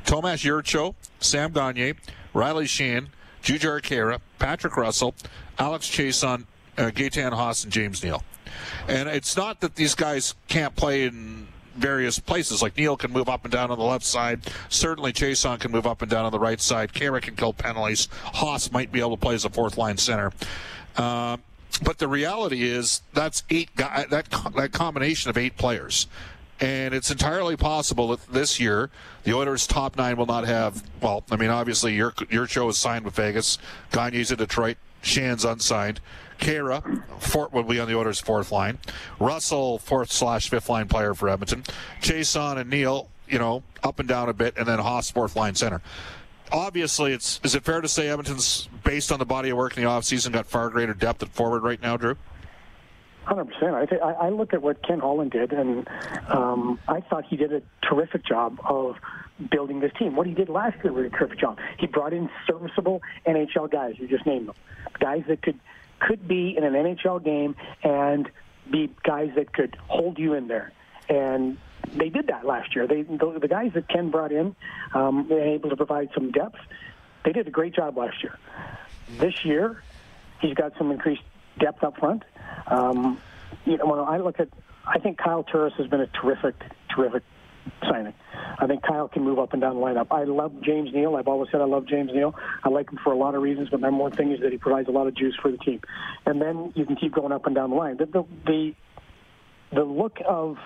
Tomas 0.04 0.42
Jurco, 0.42 0.94
Sam 1.20 1.52
Gagner, 1.52 1.94
Riley 2.34 2.66
Sheahan, 2.66 3.08
Jujhar 3.42 3.80
Khaira, 3.80 4.20
Patrick 4.38 4.76
Russell, 4.76 5.14
Alex 5.58 5.88
Chiasson, 5.88 6.44
uh, 6.78 6.90
Gaetan 6.90 7.32
Haas 7.32 7.64
and 7.64 7.72
James 7.72 8.02
Neal. 8.02 8.22
And 8.88 9.08
it's 9.08 9.36
not 9.36 9.60
that 9.60 9.76
these 9.76 9.94
guys 9.94 10.34
can't 10.48 10.74
play 10.74 11.04
in 11.04 11.46
various 11.76 12.18
places. 12.18 12.62
Like 12.62 12.76
Neal 12.76 12.96
can 12.96 13.12
move 13.12 13.28
up 13.28 13.44
and 13.44 13.52
down 13.52 13.70
on 13.70 13.78
the 13.78 13.84
left 13.84 14.04
side. 14.04 14.40
Certainly 14.68 15.12
Chiasson 15.12 15.58
can 15.58 15.70
move 15.70 15.86
up 15.86 16.02
and 16.02 16.10
down 16.10 16.24
on 16.24 16.32
the 16.32 16.38
right 16.38 16.60
side. 16.60 16.92
Khaira 16.92 17.22
can 17.22 17.36
kill 17.36 17.52
penalties. 17.52 18.08
Haas 18.24 18.72
might 18.72 18.92
be 18.92 19.00
able 19.00 19.16
to 19.16 19.20
play 19.20 19.34
as 19.34 19.44
a 19.44 19.50
fourth 19.50 19.78
line 19.78 19.96
center. 19.96 20.32
Uh, 20.96 21.36
but 21.82 21.98
the 21.98 22.08
reality 22.08 22.62
is 22.62 23.02
that's 23.14 23.42
eight 23.48 23.74
guy, 23.76 24.04
that 24.10 24.28
that 24.56 24.72
combination 24.72 25.30
of 25.30 25.38
eight 25.38 25.56
players. 25.56 26.06
And 26.60 26.92
it's 26.92 27.10
entirely 27.10 27.56
possible 27.56 28.08
that 28.08 28.26
this 28.26 28.60
year 28.60 28.90
the 29.24 29.32
Oilers' 29.32 29.66
top 29.66 29.96
nine 29.96 30.16
will 30.16 30.26
not 30.26 30.46
have. 30.46 30.82
Well, 31.00 31.24
I 31.30 31.36
mean, 31.36 31.50
obviously 31.50 31.94
your 31.94 32.12
your 32.28 32.46
show 32.46 32.68
is 32.68 32.76
signed 32.76 33.04
with 33.04 33.14
Vegas. 33.14 33.58
Gagner's 33.92 34.30
in 34.30 34.38
Detroit. 34.38 34.76
Sheahan's 35.02 35.44
unsigned. 35.44 36.00
Khaira, 36.40 37.02
Fort 37.20 37.52
will 37.52 37.62
be 37.62 37.78
on 37.78 37.86
the 37.86 37.96
Oilers' 37.96 38.18
fourth 38.18 38.50
line. 38.50 38.78
Russell, 39.18 39.78
fourth 39.78 40.10
slash 40.10 40.48
fifth 40.48 40.68
line 40.68 40.88
player 40.88 41.14
for 41.14 41.28
Edmonton. 41.28 41.62
Chiasson 42.00 42.58
and 42.58 42.70
Neal, 42.70 43.08
you 43.28 43.38
know, 43.38 43.62
up 43.82 43.98
and 44.00 44.08
down 44.08 44.28
a 44.28 44.32
bit, 44.32 44.56
and 44.56 44.66
then 44.66 44.78
Haas, 44.78 45.10
fourth 45.10 45.36
line 45.36 45.54
center. 45.54 45.80
Obviously, 46.50 47.12
it's 47.12 47.40
is 47.44 47.54
it 47.54 47.62
fair 47.62 47.80
to 47.80 47.88
say 47.88 48.08
Edmonton's, 48.08 48.68
based 48.82 49.12
on 49.12 49.18
the 49.18 49.26
body 49.26 49.50
of 49.50 49.56
work 49.56 49.76
in 49.76 49.84
the 49.84 49.88
offseason, 49.88 50.32
got 50.32 50.46
far 50.46 50.68
greater 50.70 50.94
depth 50.94 51.22
at 51.22 51.28
forward 51.28 51.62
right 51.62 51.80
now, 51.80 51.96
Drew? 51.96 52.16
Hundred 53.24 53.44
percent. 53.52 53.74
I, 53.74 53.84
th- 53.86 54.00
I 54.00 54.30
look 54.30 54.54
at 54.54 54.62
what 54.62 54.82
Ken 54.82 54.98
Holland 54.98 55.30
did, 55.30 55.52
and 55.52 55.86
um, 56.28 56.80
I 56.88 57.00
thought 57.00 57.24
he 57.26 57.36
did 57.36 57.52
a 57.52 57.62
terrific 57.82 58.24
job 58.24 58.58
of 58.64 58.96
building 59.50 59.80
this 59.80 59.92
team. 59.98 60.16
What 60.16 60.26
he 60.26 60.34
did 60.34 60.48
last 60.48 60.82
year 60.82 60.92
was 60.92 61.04
a 61.04 61.10
terrific 61.10 61.38
job. 61.38 61.58
He 61.78 61.86
brought 61.86 62.12
in 62.12 62.28
serviceable 62.46 63.02
NHL 63.26 63.70
guys. 63.70 63.94
You 63.98 64.08
just 64.08 64.26
named 64.26 64.48
them, 64.48 64.56
guys 64.98 65.22
that 65.28 65.42
could 65.42 65.60
could 66.00 66.26
be 66.26 66.56
in 66.56 66.64
an 66.64 66.72
NHL 66.72 67.22
game 67.22 67.56
and 67.82 68.30
be 68.70 68.90
guys 69.02 69.30
that 69.36 69.52
could 69.52 69.76
hold 69.88 70.18
you 70.18 70.34
in 70.34 70.48
there. 70.48 70.72
And 71.08 71.58
they 71.94 72.08
did 72.08 72.28
that 72.28 72.44
last 72.44 72.74
year. 72.74 72.86
They 72.86 73.02
the, 73.02 73.38
the 73.40 73.48
guys 73.48 73.72
that 73.74 73.88
Ken 73.88 74.10
brought 74.10 74.32
in, 74.32 74.54
um, 74.94 75.28
were 75.28 75.40
able 75.40 75.70
to 75.70 75.76
provide 75.76 76.10
some 76.14 76.30
depth. 76.30 76.58
They 77.24 77.32
did 77.32 77.46
a 77.46 77.50
great 77.50 77.74
job 77.74 77.96
last 77.96 78.22
year. 78.22 78.38
This 79.18 79.44
year, 79.44 79.82
he's 80.40 80.54
got 80.54 80.72
some 80.78 80.90
increased 80.90 81.22
depth 81.58 81.82
up 81.82 81.98
front. 81.98 82.24
Um, 82.66 83.20
you 83.64 83.76
know, 83.76 83.86
when 83.86 83.98
I 84.00 84.18
look 84.18 84.40
at, 84.40 84.48
I 84.86 84.98
think 84.98 85.18
Kyle 85.18 85.42
Turris 85.42 85.74
has 85.78 85.86
been 85.86 86.00
a 86.00 86.06
terrific, 86.06 86.54
terrific 86.94 87.22
signing. 87.82 88.14
I 88.58 88.66
think 88.66 88.82
Kyle 88.82 89.08
can 89.08 89.24
move 89.24 89.38
up 89.38 89.52
and 89.52 89.62
down 89.62 89.76
the 89.76 89.80
lineup. 89.80 90.08
I 90.10 90.24
love 90.24 90.52
James 90.62 90.90
Neal. 90.92 91.16
I've 91.16 91.28
always 91.28 91.50
said 91.50 91.60
I 91.60 91.64
love 91.64 91.86
James 91.86 92.10
Neal. 92.12 92.34
I 92.62 92.68
like 92.68 92.90
him 92.90 92.98
for 93.02 93.12
a 93.12 93.16
lot 93.16 93.34
of 93.34 93.42
reasons, 93.42 93.68
but 93.70 93.80
number 93.80 94.02
one 94.02 94.12
thing 94.12 94.32
is 94.32 94.40
that 94.40 94.52
he 94.52 94.58
provides 94.58 94.88
a 94.88 94.92
lot 94.92 95.06
of 95.06 95.14
juice 95.14 95.36
for 95.40 95.50
the 95.50 95.58
team. 95.58 95.80
And 96.26 96.40
then 96.40 96.72
you 96.74 96.84
can 96.84 96.96
keep 96.96 97.14
going 97.14 97.32
up 97.32 97.46
and 97.46 97.54
down 97.54 97.70
the 97.70 97.76
line. 97.76 97.96
The 97.96 98.06
the 98.06 98.24
the, 98.46 98.74
the 99.72 99.84
look 99.84 100.18
of 100.26 100.56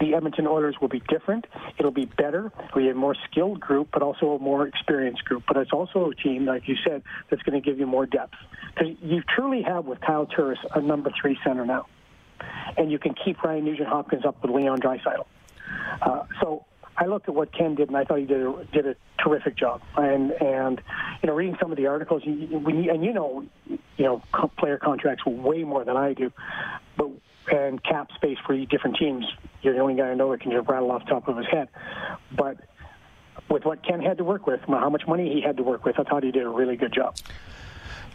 the 0.00 0.14
Edmonton 0.14 0.46
Oilers 0.46 0.76
will 0.80 0.88
be 0.88 1.02
different. 1.08 1.46
It'll 1.78 1.90
be 1.90 2.06
better. 2.06 2.50
We 2.74 2.86
have 2.86 2.96
a 2.96 2.98
more 2.98 3.14
skilled 3.30 3.60
group, 3.60 3.88
but 3.92 4.02
also 4.02 4.32
a 4.32 4.38
more 4.38 4.66
experienced 4.66 5.24
group. 5.26 5.44
But 5.46 5.58
it's 5.58 5.72
also 5.72 6.10
a 6.10 6.14
team, 6.14 6.46
like 6.46 6.66
you 6.66 6.76
said, 6.86 7.02
that's 7.28 7.42
going 7.42 7.60
to 7.60 7.64
give 7.64 7.78
you 7.78 7.86
more 7.86 8.06
depth. 8.06 8.34
Because 8.74 8.96
you 9.02 9.22
truly 9.36 9.62
have 9.62 9.84
with 9.84 10.00
Kyle 10.00 10.26
Turris 10.26 10.58
a 10.74 10.80
number 10.80 11.10
three 11.20 11.38
center 11.44 11.66
now, 11.66 11.86
and 12.78 12.90
you 12.90 12.98
can 12.98 13.14
keep 13.14 13.42
Ryan 13.42 13.64
Nugent 13.66 13.88
Hopkins 13.88 14.24
up 14.24 14.40
with 14.42 14.50
Leon 14.50 14.80
Draisaitl. 14.80 15.26
Uh, 16.02 16.24
so 16.40 16.64
I 16.96 17.06
looked 17.06 17.28
at 17.28 17.34
what 17.34 17.52
Ken 17.52 17.74
did, 17.74 17.88
and 17.88 17.96
I 17.96 18.04
thought 18.04 18.18
he 18.18 18.26
did 18.26 18.42
a, 18.42 18.64
did 18.72 18.86
a 18.86 18.96
terrific 19.22 19.56
job. 19.56 19.82
And 19.96 20.32
and 20.32 20.80
you 21.22 21.26
know, 21.28 21.34
reading 21.34 21.56
some 21.60 21.70
of 21.70 21.76
the 21.76 21.86
articles, 21.86 22.22
you, 22.24 22.32
you, 22.32 22.90
and 22.90 23.04
you 23.04 23.12
know, 23.12 23.44
you 23.68 23.78
know, 24.04 24.22
player 24.58 24.78
contracts 24.78 25.24
way 25.24 25.64
more 25.64 25.84
than 25.84 25.96
I 25.96 26.12
do, 26.14 26.32
but 26.96 27.08
and 27.50 27.82
cap 27.82 28.10
space 28.14 28.38
for 28.46 28.56
different 28.66 28.96
teams. 28.96 29.24
You're 29.62 29.74
the 29.74 29.80
only 29.80 29.94
guy 29.94 30.10
I 30.10 30.14
know 30.14 30.30
that 30.30 30.40
can 30.40 30.52
just 30.52 30.68
rattle 30.68 30.90
off 30.90 31.04
the 31.04 31.10
top 31.10 31.28
of 31.28 31.36
his 31.36 31.46
head. 31.46 31.68
But 32.36 32.58
with 33.48 33.64
what 33.64 33.84
Ken 33.84 34.00
had 34.00 34.18
to 34.18 34.24
work 34.24 34.46
with, 34.46 34.60
how 34.66 34.90
much 34.90 35.06
money 35.06 35.32
he 35.32 35.40
had 35.40 35.56
to 35.56 35.62
work 35.62 35.84
with, 35.84 35.98
I 35.98 36.04
thought 36.04 36.22
he 36.22 36.30
did 36.30 36.44
a 36.44 36.48
really 36.48 36.76
good 36.76 36.92
job. 36.92 37.16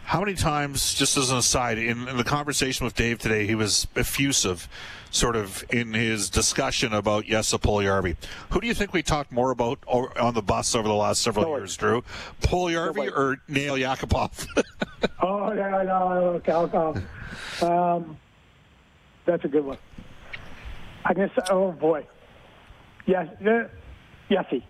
How 0.06 0.20
many 0.20 0.34
times, 0.34 0.94
just 0.94 1.16
as 1.16 1.32
an 1.32 1.38
aside, 1.38 1.78
in, 1.78 2.06
in, 2.06 2.16
the 2.16 2.22
conversation 2.22 2.84
with 2.84 2.94
Dave 2.94 3.18
today, 3.18 3.44
he 3.44 3.56
was 3.56 3.88
effusive, 3.96 4.68
sort 5.10 5.34
of 5.34 5.64
in 5.72 5.94
his 5.94 6.30
discussion 6.30 6.94
about 6.94 7.24
Jesse 7.24 7.58
Puljujarvi. 7.58 8.16
Who 8.50 8.60
do 8.60 8.68
you 8.68 8.74
think 8.74 8.92
we 8.92 9.02
talked 9.02 9.32
more 9.32 9.50
about 9.50 9.80
on 9.88 10.34
the 10.34 10.42
bus 10.42 10.76
over 10.76 10.86
the 10.86 10.94
last 10.94 11.22
several 11.22 11.46
no 11.46 11.56
years, 11.56 11.76
Drew? 11.76 12.04
Puljujarvi 12.40 13.06
no 13.06 13.12
or 13.16 13.38
Nail 13.48 13.74
Yakupov? 13.74 14.46
oh, 15.22 15.52
yeah, 15.52 15.70
no, 15.70 15.82
no, 15.82 16.40
okay, 16.40 16.52
um, 17.66 18.16
that's 19.24 19.44
a 19.44 19.48
good 19.48 19.64
one. 19.64 19.78
I 21.04 21.14
guess, 21.14 21.30
oh 21.50 21.72
boy. 21.72 22.06
Yes, 23.06 23.26
uh, 23.40 23.64
Yesy. 24.30 24.62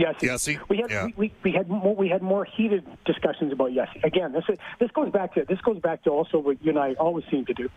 Yes, 0.00 0.14
Yesy. 0.22 0.58
We 0.70 0.78
had 0.78 0.90
yeah. 0.90 1.04
we, 1.04 1.12
we, 1.16 1.32
we, 1.44 1.52
had 1.52 1.68
more, 1.68 1.94
we 1.94 2.08
had 2.08 2.22
more 2.22 2.46
heated 2.46 2.86
discussions 3.04 3.52
about 3.52 3.72
Yesy. 3.72 4.02
Again, 4.02 4.32
this 4.32 4.44
this 4.78 4.90
goes 4.92 5.12
back 5.12 5.34
to 5.34 5.44
this 5.46 5.60
goes 5.60 5.78
back 5.78 6.04
to 6.04 6.10
also 6.10 6.38
what 6.38 6.64
you 6.64 6.70
and 6.70 6.78
I 6.78 6.94
always 6.94 7.26
seem 7.30 7.44
to 7.44 7.52
do 7.52 7.68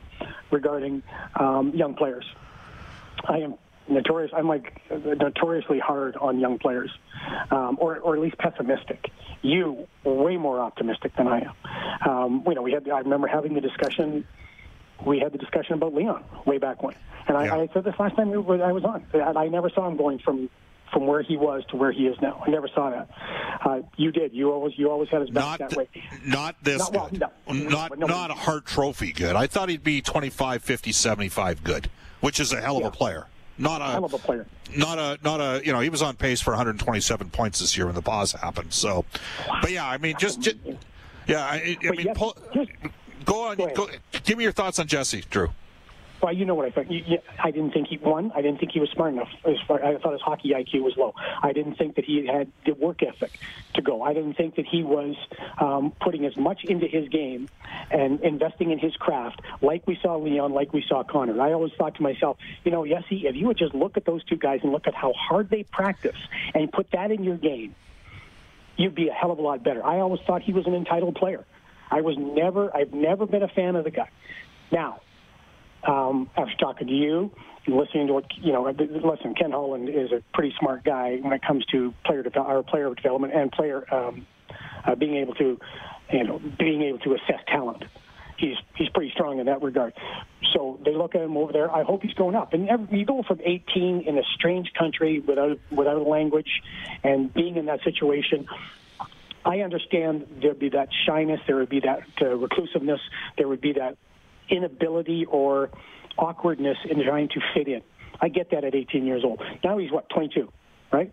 regarding 0.49 1.03
um, 1.35 1.73
young 1.75 1.95
players. 1.95 2.23
I 3.27 3.39
am 3.39 3.55
notorious. 3.89 4.31
I'm 4.33 4.47
like 4.47 4.81
notoriously 4.89 5.79
hard 5.79 6.15
on 6.15 6.39
young 6.39 6.59
players, 6.59 6.91
um, 7.51 7.77
or 7.81 7.97
or 7.97 8.15
at 8.15 8.21
least 8.21 8.37
pessimistic. 8.37 9.09
You 9.41 9.85
way 10.05 10.37
more 10.37 10.61
optimistic 10.61 11.17
than 11.17 11.27
I 11.27 11.41
am. 11.41 12.09
Um, 12.09 12.43
you 12.47 12.55
know, 12.55 12.61
we 12.61 12.71
had. 12.71 12.87
I 12.87 12.99
remember 12.99 13.27
having 13.27 13.53
the 13.53 13.61
discussion. 13.61 14.25
We 15.05 15.19
had 15.19 15.33
the 15.33 15.39
discussion 15.39 15.73
about 15.73 15.93
Leon 15.93 16.23
way 16.45 16.57
back 16.57 16.81
when, 16.83 16.95
and 17.27 17.35
I, 17.35 17.45
yeah. 17.47 17.55
I 17.55 17.69
said 17.73 17.83
this 17.83 17.95
last 17.99 18.15
time 18.15 18.31
I 18.31 18.37
was 18.71 18.85
on. 18.85 19.03
I 19.13 19.49
never 19.49 19.69
saw 19.69 19.85
him 19.89 19.97
going 19.97 20.19
from 20.19 20.49
from 20.93 21.07
where 21.07 21.23
he 21.23 21.35
was 21.35 21.63
to 21.69 21.75
where 21.75 21.91
he 21.91 22.05
is 22.05 22.15
now. 22.21 22.41
I 22.45 22.51
never 22.51 22.69
saw 22.73 22.91
that. 22.91 23.09
Uh, 23.65 23.81
you 23.97 24.11
did. 24.11 24.33
You 24.33 24.51
always 24.51 24.77
you 24.77 24.89
always 24.89 25.09
had 25.09 25.21
his 25.21 25.31
back 25.31 25.59
not 25.59 25.69
that 25.69 25.77
way. 25.77 25.89
Not 26.23 26.55
this 26.61 26.91
not, 26.91 27.11
good. 27.11 27.23
Well, 27.45 27.55
no, 27.55 27.69
not 27.69 27.99
no, 27.99 28.07
not 28.07 28.31
a 28.31 28.35
Hart 28.35 28.65
Trophy 28.65 29.11
good. 29.11 29.35
I 29.35 29.47
thought 29.47 29.69
he'd 29.69 29.83
be 29.83 30.01
25, 30.01 30.63
50, 30.63 30.91
75 30.91 31.63
good, 31.63 31.89
which 32.21 32.39
is 32.39 32.53
a 32.53 32.61
hell 32.61 32.77
of 32.77 32.83
yeah. 32.83 32.87
a 32.87 32.91
player. 32.91 33.27
Not 33.57 33.81
a 33.81 33.85
hell 33.85 34.05
of 34.05 34.13
a 34.13 34.17
player. 34.17 34.45
Not 34.75 34.97
a 34.97 35.19
not 35.23 35.39
a 35.41 35.65
you 35.65 35.73
know 35.73 35.79
he 35.79 35.89
was 35.89 36.01
on 36.01 36.15
pace 36.15 36.41
for 36.41 36.51
127 36.51 37.29
points 37.31 37.59
this 37.59 37.75
year 37.75 37.85
when 37.87 37.95
the 37.95 38.01
pause 38.01 38.31
happened. 38.31 38.73
So, 38.73 39.05
but 39.61 39.71
yeah, 39.71 39.87
I 39.87 39.97
mean 39.97 40.15
just, 40.17 40.41
just 40.41 40.57
yeah, 41.27 41.45
I, 41.45 41.77
I 41.81 41.91
mean 41.91 42.05
yes, 42.05 42.17
pull, 42.17 42.37
go 43.25 43.47
on. 43.47 43.57
Go 43.57 43.67
go, 43.73 43.89
give 44.23 44.37
me 44.37 44.43
your 44.43 44.53
thoughts 44.53 44.79
on 44.79 44.87
Jesse, 44.87 45.23
Drew. 45.29 45.49
Well, 46.23 46.31
you 46.31 46.45
know 46.45 46.55
what 46.55 46.65
I 46.65 46.71
thought. 46.71 46.89
You, 46.89 47.03
you, 47.05 47.17
I 47.37 47.51
didn't 47.51 47.71
think 47.71 47.89
he 47.89 47.97
won. 47.97 48.31
I 48.33 48.41
didn't 48.41 48.61
think 48.61 48.71
he 48.71 48.79
was 48.79 48.89
smart 48.91 49.11
enough. 49.11 49.27
Far, 49.67 49.83
I 49.83 49.97
thought 49.97 50.13
his 50.13 50.21
hockey 50.21 50.51
IQ 50.51 50.81
was 50.81 50.95
low. 50.95 51.13
I 51.41 51.51
didn't 51.51 51.75
think 51.75 51.97
that 51.97 52.05
he 52.05 52.25
had 52.25 52.49
the 52.65 52.71
work 52.71 53.03
ethic 53.03 53.37
to 53.73 53.81
go. 53.81 54.01
I 54.01 54.13
didn't 54.13 54.35
think 54.35 54.55
that 54.55 54.65
he 54.65 54.83
was 54.83 55.17
um, 55.59 55.91
putting 55.99 56.25
as 56.25 56.37
much 56.37 56.63
into 56.63 56.87
his 56.87 57.09
game 57.09 57.49
and 57.91 58.21
investing 58.21 58.71
in 58.71 58.79
his 58.79 58.95
craft 58.95 59.41
like 59.61 59.85
we 59.85 59.99
saw 60.01 60.15
Leon, 60.15 60.53
like 60.53 60.71
we 60.71 60.81
saw 60.87 61.03
Connor. 61.03 61.41
I 61.41 61.51
always 61.51 61.73
thought 61.77 61.95
to 61.95 62.01
myself, 62.01 62.37
you 62.63 62.71
know, 62.71 62.83
Yesy, 62.83 63.25
if 63.25 63.35
you 63.35 63.47
would 63.47 63.57
just 63.57 63.75
look 63.75 63.97
at 63.97 64.05
those 64.05 64.23
two 64.23 64.37
guys 64.37 64.61
and 64.63 64.71
look 64.71 64.87
at 64.87 64.95
how 64.95 65.11
hard 65.11 65.49
they 65.49 65.63
practice 65.63 66.15
and 66.53 66.71
put 66.71 66.89
that 66.91 67.11
in 67.11 67.25
your 67.25 67.35
game, 67.35 67.75
you'd 68.77 68.95
be 68.95 69.09
a 69.09 69.13
hell 69.13 69.31
of 69.31 69.39
a 69.39 69.41
lot 69.41 69.61
better. 69.61 69.85
I 69.85 69.99
always 69.99 70.21
thought 70.25 70.41
he 70.41 70.53
was 70.53 70.67
an 70.67 70.73
entitled 70.73 71.15
player. 71.15 71.43
I 71.91 71.99
was 71.99 72.15
never, 72.17 72.73
I've 72.73 72.93
never 72.93 73.25
been 73.25 73.43
a 73.43 73.49
fan 73.49 73.75
of 73.75 73.83
the 73.83 73.91
guy. 73.91 74.09
Now, 74.71 75.01
um, 75.87 76.29
after 76.37 76.55
talking 76.57 76.87
to 76.87 76.93
you 76.93 77.31
listening 77.67 78.07
to 78.07 78.13
what 78.13 78.25
you 78.37 78.51
know. 78.51 78.63
Listen, 78.63 79.35
Ken 79.35 79.51
Holland 79.51 79.89
is 79.89 80.11
a 80.11 80.21
pretty 80.33 80.53
smart 80.59 80.83
guy 80.83 81.17
when 81.21 81.33
it 81.33 81.41
comes 81.41 81.65
to 81.67 81.93
player 82.05 82.23
de- 82.23 82.39
or 82.39 82.63
player 82.63 82.93
development 82.93 83.33
and 83.33 83.51
player 83.51 83.85
um, 83.93 84.25
uh, 84.85 84.95
being 84.95 85.15
able 85.15 85.33
to, 85.35 85.59
you 86.11 86.23
know, 86.23 86.41
being 86.59 86.81
able 86.81 86.99
to 86.99 87.13
assess 87.13 87.39
talent. 87.47 87.83
He's 88.37 88.57
he's 88.75 88.89
pretty 88.89 89.11
strong 89.11 89.39
in 89.39 89.45
that 89.45 89.61
regard. 89.61 89.93
So 90.53 90.79
they 90.83 90.93
look 90.93 91.15
at 91.15 91.21
him 91.21 91.37
over 91.37 91.53
there. 91.53 91.71
I 91.71 91.83
hope 91.83 92.03
he's 92.03 92.13
going 92.13 92.35
up. 92.35 92.53
And 92.53 92.67
every, 92.67 92.99
you 92.99 93.05
go 93.05 93.23
from 93.23 93.39
18 93.43 94.01
in 94.01 94.17
a 94.17 94.23
strange 94.35 94.73
country 94.77 95.19
without 95.19 95.59
without 95.71 95.97
a 95.97 96.03
language, 96.03 96.61
and 97.03 97.33
being 97.33 97.57
in 97.57 97.65
that 97.67 97.81
situation. 97.83 98.47
I 99.45 99.59
understand 99.59 100.25
there'd 100.41 100.57
be 100.57 100.69
that 100.69 100.87
shyness, 101.05 101.41
there 101.47 101.57
would 101.57 101.67
be 101.67 101.81
that 101.81 102.03
uh, 102.21 102.27
reclusiveness, 102.37 103.01
there 103.37 103.45
would 103.45 103.59
be 103.59 103.73
that 103.73 103.97
inability 104.49 105.25
or 105.25 105.69
awkwardness 106.17 106.77
in 106.89 107.03
trying 107.03 107.29
to 107.29 107.41
fit 107.53 107.67
in. 107.67 107.81
I 108.21 108.29
get 108.29 108.51
that 108.51 108.63
at 108.63 108.75
18 108.75 109.05
years 109.05 109.23
old. 109.23 109.41
Now 109.63 109.77
he's 109.77 109.91
what 109.91 110.09
22, 110.09 110.51
right? 110.91 111.11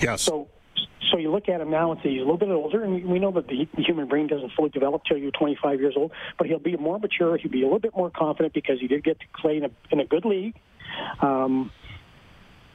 Yes. 0.00 0.22
So 0.22 0.48
so 1.10 1.16
you 1.16 1.30
look 1.30 1.48
at 1.48 1.60
him 1.60 1.70
now 1.70 1.92
and 1.92 2.00
say 2.02 2.10
he's 2.10 2.18
a 2.18 2.24
little 2.24 2.36
bit 2.36 2.50
older, 2.50 2.82
and 2.82 3.04
we 3.06 3.18
know 3.18 3.30
that 3.32 3.48
the 3.48 3.66
human 3.76 4.08
brain 4.08 4.26
doesn't 4.26 4.52
fully 4.52 4.68
develop 4.70 5.02
till 5.04 5.16
you're 5.16 5.30
25 5.30 5.80
years 5.80 5.94
old. 5.96 6.12
But 6.36 6.46
he'll 6.46 6.58
be 6.58 6.76
more 6.76 6.98
mature. 6.98 7.36
He'll 7.36 7.50
be 7.50 7.62
a 7.62 7.64
little 7.64 7.78
bit 7.78 7.96
more 7.96 8.10
confident 8.10 8.52
because 8.54 8.80
he 8.80 8.88
did 8.88 9.04
get 9.04 9.18
to 9.20 9.26
play 9.40 9.56
in 9.56 9.64
a, 9.64 9.70
in 9.90 10.00
a 10.00 10.04
good 10.04 10.24
league, 10.24 10.54
um, 11.20 11.70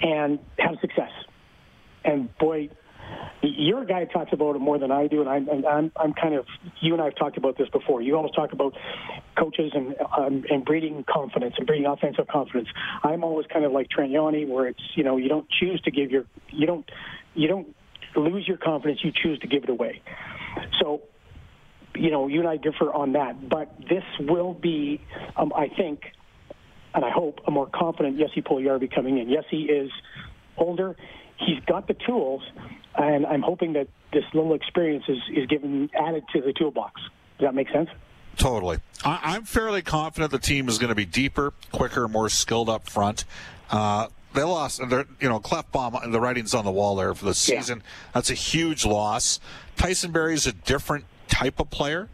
and 0.01 0.39
have 0.57 0.75
success. 0.81 1.11
And 2.03 2.35
boy, 2.37 2.69
you're 3.41 3.81
a 3.81 3.85
guy 3.85 4.05
who 4.05 4.11
talks 4.11 4.31
about 4.31 4.55
it 4.55 4.59
more 4.59 4.79
than 4.79 4.91
I 4.91 5.07
do, 5.07 5.19
and 5.21 5.29
I'm, 5.29 5.65
I'm, 5.65 5.91
I'm 5.95 6.13
kind 6.13 6.33
of. 6.35 6.45
You 6.81 6.93
and 6.93 7.01
I 7.01 7.05
have 7.05 7.15
talked 7.15 7.37
about 7.37 7.57
this 7.57 7.67
before. 7.69 8.01
You 8.01 8.15
always 8.15 8.31
talk 8.31 8.53
about 8.53 8.73
coaches 9.37 9.71
and 9.73 9.95
um, 10.17 10.43
and 10.49 10.63
breeding 10.63 11.03
confidence 11.07 11.55
and 11.57 11.67
breeding 11.67 11.85
offensive 11.85 12.27
confidence. 12.27 12.69
I'm 13.03 13.23
always 13.23 13.45
kind 13.47 13.65
of 13.65 13.71
like 13.71 13.89
Trent 13.89 14.13
where 14.13 14.67
it's 14.67 14.79
you 14.95 15.03
know 15.03 15.17
you 15.17 15.27
don't 15.27 15.47
choose 15.49 15.81
to 15.81 15.91
give 15.91 16.11
your 16.11 16.25
you 16.49 16.65
don't 16.65 16.89
you 17.35 17.47
don't 17.47 17.75
lose 18.15 18.47
your 18.47 18.57
confidence, 18.57 19.01
you 19.03 19.11
choose 19.11 19.39
to 19.39 19.47
give 19.47 19.63
it 19.63 19.69
away. 19.69 20.01
So 20.79 21.01
you 21.95 22.11
know, 22.11 22.27
you 22.27 22.39
and 22.39 22.49
I 22.49 22.57
differ 22.57 22.93
on 22.93 23.13
that, 23.13 23.49
but 23.49 23.75
this 23.77 24.03
will 24.19 24.53
be, 24.53 25.01
um, 25.35 25.53
I 25.55 25.67
think, 25.67 26.01
and 26.93 27.05
I 27.05 27.11
hope, 27.11 27.39
a 27.47 27.51
more 27.51 27.67
confident 27.67 28.17
Jesse 28.17 28.41
Puljujarvi 28.41 28.93
coming 28.93 29.17
in. 29.17 29.31
Jesse 29.31 29.63
is 29.63 29.91
older 30.57 30.95
he's 31.37 31.59
got 31.65 31.87
the 31.87 31.93
tools, 31.93 32.43
and 32.95 33.25
I'm 33.25 33.41
hoping 33.41 33.73
that 33.73 33.87
this 34.11 34.23
little 34.33 34.53
experience 34.53 35.05
is, 35.07 35.17
is 35.31 35.47
given 35.47 35.89
added 35.93 36.23
to 36.33 36.41
the 36.41 36.53
toolbox. 36.53 37.01
Does 37.39 37.47
that 37.47 37.55
make 37.55 37.69
sense? 37.69 37.89
Totally. 38.37 38.79
I, 39.03 39.35
am 39.35 39.43
fairly 39.43 39.81
confident 39.81 40.31
the 40.31 40.39
team 40.39 40.67
is 40.67 40.77
going 40.77 40.89
to 40.89 40.95
be 40.95 41.05
deeper, 41.05 41.53
quicker, 41.71 42.07
more 42.07 42.29
skilled 42.29 42.69
up 42.69 42.89
front. 42.89 43.25
Uh, 43.69 44.07
they 44.33 44.43
lost, 44.43 44.79
you 44.79 45.29
know, 45.29 45.39
Klefbom, 45.39 46.11
the 46.11 46.19
writing's 46.19 46.53
on 46.53 46.65
the 46.65 46.71
wall 46.71 46.95
there 46.95 47.13
for 47.13 47.25
the 47.25 47.35
season. 47.35 47.79
Yeah. 47.79 48.11
That's 48.15 48.31
a 48.31 48.35
huge 48.35 48.85
loss. 48.85 49.39
Tyson 49.77 50.11
Barrie 50.11 50.33
is 50.33 50.47
a 50.47 50.53
different 50.53 51.05
type 51.27 51.59
of 51.59 51.69
player. 51.69 52.09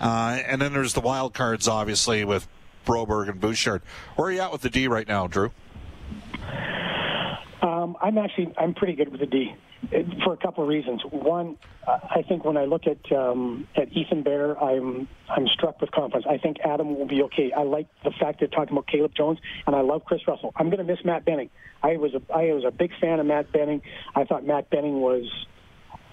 Uh, 0.00 0.38
and 0.46 0.62
then 0.62 0.72
there's 0.72 0.94
the 0.94 1.00
wild 1.00 1.34
cards, 1.34 1.66
obviously, 1.66 2.24
with 2.24 2.46
Broberg 2.86 3.28
and 3.28 3.40
Bouchard. 3.40 3.82
Where 4.16 4.28
are 4.28 4.32
you 4.32 4.40
at 4.40 4.52
with 4.52 4.62
the 4.62 4.70
D 4.70 4.88
right 4.88 5.06
now, 5.06 5.26
Drew? 5.26 5.50
Um, 7.62 7.96
I'm 8.00 8.16
actually 8.18 8.52
I'm 8.58 8.74
pretty 8.74 8.94
good 8.94 9.10
with 9.10 9.20
the 9.20 9.26
D 9.26 9.54
for 10.24 10.32
a 10.32 10.36
couple 10.36 10.62
of 10.62 10.68
reasons. 10.68 11.02
One, 11.10 11.56
I 11.86 12.22
think 12.28 12.44
when 12.44 12.56
I 12.56 12.64
look 12.64 12.82
at 12.86 13.12
um, 13.12 13.66
at 13.76 13.92
Ethan 13.92 14.22
Bear, 14.22 14.62
I'm 14.62 15.08
I'm 15.28 15.46
struck 15.48 15.80
with 15.80 15.90
confidence. 15.90 16.26
I 16.28 16.38
think 16.38 16.58
Adam 16.64 16.96
will 16.96 17.06
be 17.06 17.22
okay. 17.24 17.52
I 17.56 17.62
like 17.62 17.86
the 18.04 18.12
fact 18.18 18.40
they're 18.40 18.48
talking 18.48 18.72
about 18.72 18.86
Caleb 18.86 19.12
Jones, 19.16 19.38
and 19.66 19.74
I 19.74 19.80
love 19.80 20.04
Kris 20.04 20.20
Russell. 20.26 20.52
I'm 20.56 20.66
going 20.66 20.78
to 20.78 20.84
miss 20.84 21.04
Matt 21.04 21.24
Benning. 21.24 21.50
I 21.82 21.96
was 21.96 22.14
a 22.14 22.22
I 22.32 22.52
was 22.52 22.64
a 22.66 22.70
big 22.70 22.92
fan 23.00 23.20
of 23.20 23.26
Matt 23.26 23.52
Benning. 23.52 23.82
I 24.14 24.24
thought 24.24 24.46
Matt 24.46 24.70
Benning 24.70 25.00
was 25.00 25.24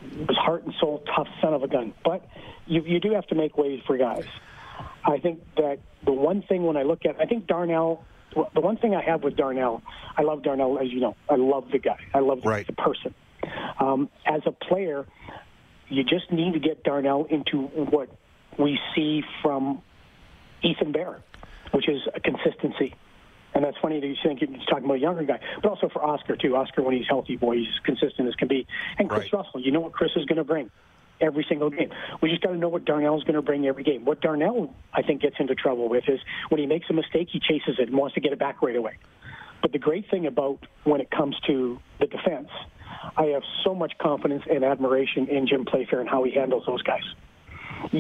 was 0.02 0.38
heart 0.38 0.64
and 0.64 0.74
soul 0.80 1.04
tough 1.16 1.28
son 1.42 1.54
of 1.54 1.64
a 1.64 1.68
gun. 1.68 1.94
But 2.04 2.28
you 2.66 2.82
you 2.82 3.00
do 3.00 3.14
have 3.14 3.28
to 3.28 3.36
make 3.36 3.58
ways 3.58 3.82
for 3.86 3.98
guys. 3.98 4.26
I 5.06 5.18
think 5.20 5.40
that 5.56 5.80
the 6.06 6.12
one 6.12 6.42
thing 6.42 6.64
when 6.64 6.78
I 6.78 6.84
look 6.84 7.06
at 7.06 7.20
I 7.20 7.26
think 7.26 7.48
Darnell 7.48 8.04
the 8.54 8.62
one 8.62 8.78
thing 8.78 8.96
I 8.96 9.04
have 9.04 9.24
with 9.24 9.36
Darnell, 9.36 9.82
I 10.18 10.22
love 10.22 10.44
Darnell, 10.44 10.80
as 10.80 10.92
you 10.92 11.00
know. 11.00 11.16
I 11.30 11.36
love 11.36 11.70
the 11.72 11.80
guy. 11.80 12.00
I 12.14 12.20
love 12.20 12.40
right. 12.44 12.66
the 12.66 12.74
person. 12.74 13.14
Um, 13.80 14.10
as 14.26 14.42
a 14.46 14.52
player, 14.52 15.06
you 15.90 16.04
just 16.04 16.32
need 16.32 16.54
to 16.54 16.60
get 16.60 16.84
Darnell 16.84 17.26
into 17.30 17.68
what 17.68 18.10
we 18.58 18.80
see 18.96 19.24
from 19.42 19.82
Ethan 20.62 20.92
Bear, 20.92 21.22
which 21.72 21.88
is 21.88 22.02
a 22.14 22.20
consistency 22.20 22.96
And 23.54 23.64
that's 23.64 23.78
funny 23.82 24.00
that 24.00 24.08
you 24.08 24.16
think 24.24 24.40
he's 24.40 24.66
talking 24.70 24.86
about 24.86 24.96
a 24.96 25.00
younger 25.00 25.24
guy, 25.24 25.40
but 25.62 25.70
also 25.70 25.90
for 25.90 26.04
Oscar 26.04 26.36
too. 26.36 26.56
Oscar, 26.56 26.84
when 26.84 26.96
he's 26.96 27.08
healthy, 27.08 27.38
boy, 27.38 27.58
he's 27.58 27.80
consistent 27.84 28.28
as 28.28 28.36
can 28.36 28.48
be. 28.48 28.68
And 28.98 29.10
Kris 29.10 29.32
right. 29.34 29.44
Russell, 29.44 29.62
you 29.62 29.72
know 29.72 29.80
what 29.80 29.94
Kris 29.94 30.12
is 30.16 30.26
going 30.26 30.38
to 30.38 30.44
bring 30.44 30.70
every 31.22 31.46
single 31.48 31.70
game. 31.70 31.90
We 32.22 32.30
just 32.30 32.42
got 32.42 32.52
to 32.52 32.58
know 32.58 32.70
what 32.70 32.86
Darnell 32.86 33.18
is 33.18 33.24
going 33.24 33.36
to 33.36 33.42
bring 33.42 33.66
every 33.66 33.84
game. 33.84 34.06
What 34.06 34.22
Darnell, 34.22 34.74
I 34.94 35.02
think, 35.02 35.22
gets 35.22 35.36
into 35.40 35.56
trouble 35.56 35.90
with 35.90 36.04
is 36.08 36.20
when 36.50 36.60
he 36.60 36.68
makes 36.68 36.90
a 36.90 36.94
mistake, 36.94 37.30
he 37.32 37.40
chases 37.40 37.78
it 37.80 37.90
and 37.90 37.98
wants 37.98 38.16
to 38.16 38.22
get 38.22 38.34
it 38.34 38.40
back 38.40 38.62
right 38.62 38.76
away. 38.76 38.98
But 39.62 39.72
the 39.72 39.80
great 39.80 40.10
thing 40.10 40.28
about 40.28 40.60
when 40.84 41.02
it 41.02 41.10
comes 41.10 41.36
to 41.48 41.80
the 42.00 42.08
defense, 42.08 42.50
I 43.16 43.26
have 43.28 43.44
so 43.64 43.74
much 43.74 43.94
confidence 44.00 44.44
and 44.50 44.64
admiration 44.64 45.28
in 45.28 45.48
Jim 45.48 45.66
Playfair 45.66 46.00
and 46.00 46.10
how 46.10 46.24
he 46.24 46.32
handles 46.32 46.64
those 46.68 46.82
guys. 46.84 47.04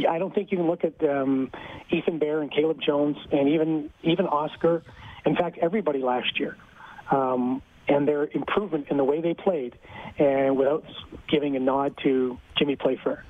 I 0.09 0.17
don't 0.17 0.33
think 0.33 0.51
you 0.51 0.57
can 0.57 0.67
look 0.67 0.83
at 0.83 1.03
um, 1.07 1.51
Ethan 1.91 2.19
Bear 2.19 2.41
and 2.41 2.51
Caleb 2.51 2.79
Jones 2.83 3.15
and 3.31 3.49
even 3.49 3.91
even 4.03 4.25
Oscar. 4.25 4.83
In 5.25 5.35
fact, 5.35 5.59
everybody 5.59 5.99
last 5.99 6.39
year. 6.39 6.57
Um, 7.11 7.61
and 7.87 8.07
their 8.07 8.25
improvement 8.25 8.87
in 8.89 8.97
the 8.97 9.03
way 9.03 9.21
they 9.21 9.33
played, 9.33 9.75
and 10.17 10.57
without 10.57 10.83
giving 11.29 11.55
a 11.55 11.59
nod 11.59 11.95
to 12.03 12.37
Jimmy 12.57 12.75
Playfair. 12.75 13.23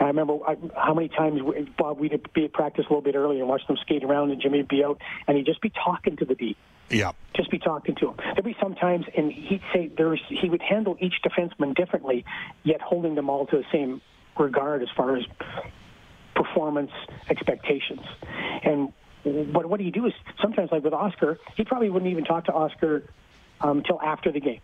I 0.00 0.04
remember 0.04 0.38
I, 0.46 0.56
how 0.74 0.94
many 0.94 1.08
times 1.08 1.40
Bob 1.76 1.98
we'd 1.98 2.18
be 2.32 2.44
at 2.44 2.52
practice 2.52 2.86
a 2.86 2.88
little 2.88 3.02
bit 3.02 3.14
earlier 3.14 3.40
and 3.40 3.48
watch 3.48 3.66
them 3.66 3.76
skate 3.82 4.04
around, 4.04 4.30
and 4.30 4.40
Jimmy 4.40 4.58
would 4.58 4.68
be 4.68 4.82
out, 4.84 5.00
and 5.26 5.36
he'd 5.36 5.46
just 5.46 5.60
be 5.60 5.70
talking 5.70 6.16
to 6.16 6.24
the 6.24 6.34
D. 6.34 6.56
Yeah. 6.88 7.12
Just 7.34 7.50
be 7.50 7.58
talking 7.58 7.94
to 7.96 8.08
him. 8.08 8.16
There'd 8.16 8.44
be 8.44 8.56
sometimes, 8.60 9.06
and 9.16 9.32
he'd 9.32 9.62
say 9.72 9.90
there's 9.96 10.20
he 10.28 10.48
would 10.48 10.62
handle 10.62 10.96
each 11.00 11.14
defenseman 11.24 11.74
differently, 11.74 12.24
yet 12.64 12.80
holding 12.80 13.14
them 13.14 13.30
all 13.30 13.46
to 13.46 13.56
the 13.56 13.64
same 13.72 14.00
regard 14.38 14.82
as 14.82 14.88
far 14.96 15.16
as 15.16 15.24
performance 16.34 16.90
expectations. 17.28 18.00
And 18.64 18.92
what 19.24 19.66
what 19.66 19.78
do 19.78 19.84
you 19.84 19.92
do 19.92 20.06
is 20.06 20.12
sometimes 20.40 20.70
like 20.72 20.84
with 20.84 20.94
Oscar, 20.94 21.38
he 21.56 21.64
probably 21.64 21.90
wouldn't 21.90 22.10
even 22.10 22.24
talk 22.24 22.46
to 22.46 22.52
Oscar 22.52 23.04
until 23.62 23.98
um, 23.98 24.04
after 24.04 24.32
the 24.32 24.40
game. 24.40 24.60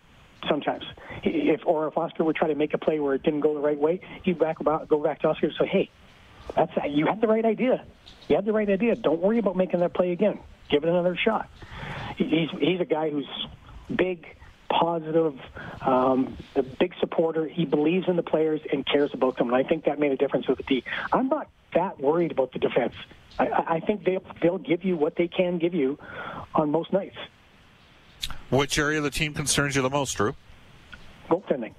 Sometimes, 0.49 0.85
if 1.25 1.67
or 1.67 1.88
if 1.88 1.99
Oscar 1.99 2.23
would 2.23 2.37
try 2.37 2.49
to 2.49 2.55
make 2.55 2.73
a 2.73 2.78
play 2.78 3.00
where 3.00 3.14
it 3.14 3.25
didn't 3.25 3.40
go 3.40 3.55
the 3.55 3.61
right 3.61 3.78
way, 3.78 4.00
he'd 4.23 4.38
back 4.38 4.61
about, 4.61 4.88
go 4.88 5.02
back 5.02 5.21
to 5.21 5.28
Oscar 5.28 5.47
and 5.47 5.55
say, 5.59 5.67
"Hey, 5.67 5.90
that's 6.55 6.73
you 6.88 7.07
had 7.07 7.21
the 7.21 7.26
right 7.26 7.45
idea. 7.45 7.85
You 8.28 8.37
had 8.37 8.45
the 8.45 8.52
right 8.52 8.69
idea. 8.69 8.95
Don't 8.95 9.21
worry 9.21 9.38
about 9.38 9.57
making 9.57 9.81
that 9.81 9.95
play 9.95 10.12
again. 10.12 10.38
Give 10.71 10.85
it 10.85 10.88
another 10.88 11.17
shot." 11.17 11.49
He's 12.17 12.50
he's 12.61 12.81
a 12.81 12.85
guy 12.85 13.11
who's 13.11 13.28
big, 13.95 14.26
positive, 14.71 15.35
um, 15.81 16.37
a 16.55 16.62
big 16.62 16.95
supporter. 17.00 17.47
He 17.49 17.64
believes 17.64 18.09
in 18.09 18.14
the 18.14 18.23
players 18.23 18.61
and 18.73 18.87
cares 18.87 19.11
about 19.12 19.38
them, 19.38 19.49
and 19.49 19.57
I 19.57 19.64
think 19.64 19.85
that 19.87 19.99
made 19.99 20.12
a 20.12 20.17
difference 20.17 20.47
with 20.47 20.59
the 20.59 20.64
D. 20.64 20.85
I'm 21.12 21.28
not 21.28 21.49
that 21.75 22.00
worried 22.00 22.31
about 22.31 22.52
the 22.52 22.59
defense. 22.59 22.95
I, 23.38 23.64
I 23.67 23.81
think 23.81 24.05
they'll 24.05 24.25
they'll 24.40 24.59
give 24.59 24.85
you 24.85 24.97
what 24.97 25.17
they 25.17 25.28
can 25.28 25.59
give 25.59 25.75
you 25.75 25.99
on 26.55 26.71
most 26.71 26.93
nights. 26.93 27.17
Which 28.50 28.78
area 28.78 28.98
of 28.98 29.04
the 29.04 29.10
team 29.10 29.34
concerns 29.34 29.76
you 29.76 29.82
the 29.82 29.90
most, 29.90 30.16
Drew? 30.16 30.34
Goaltending. 31.28 31.75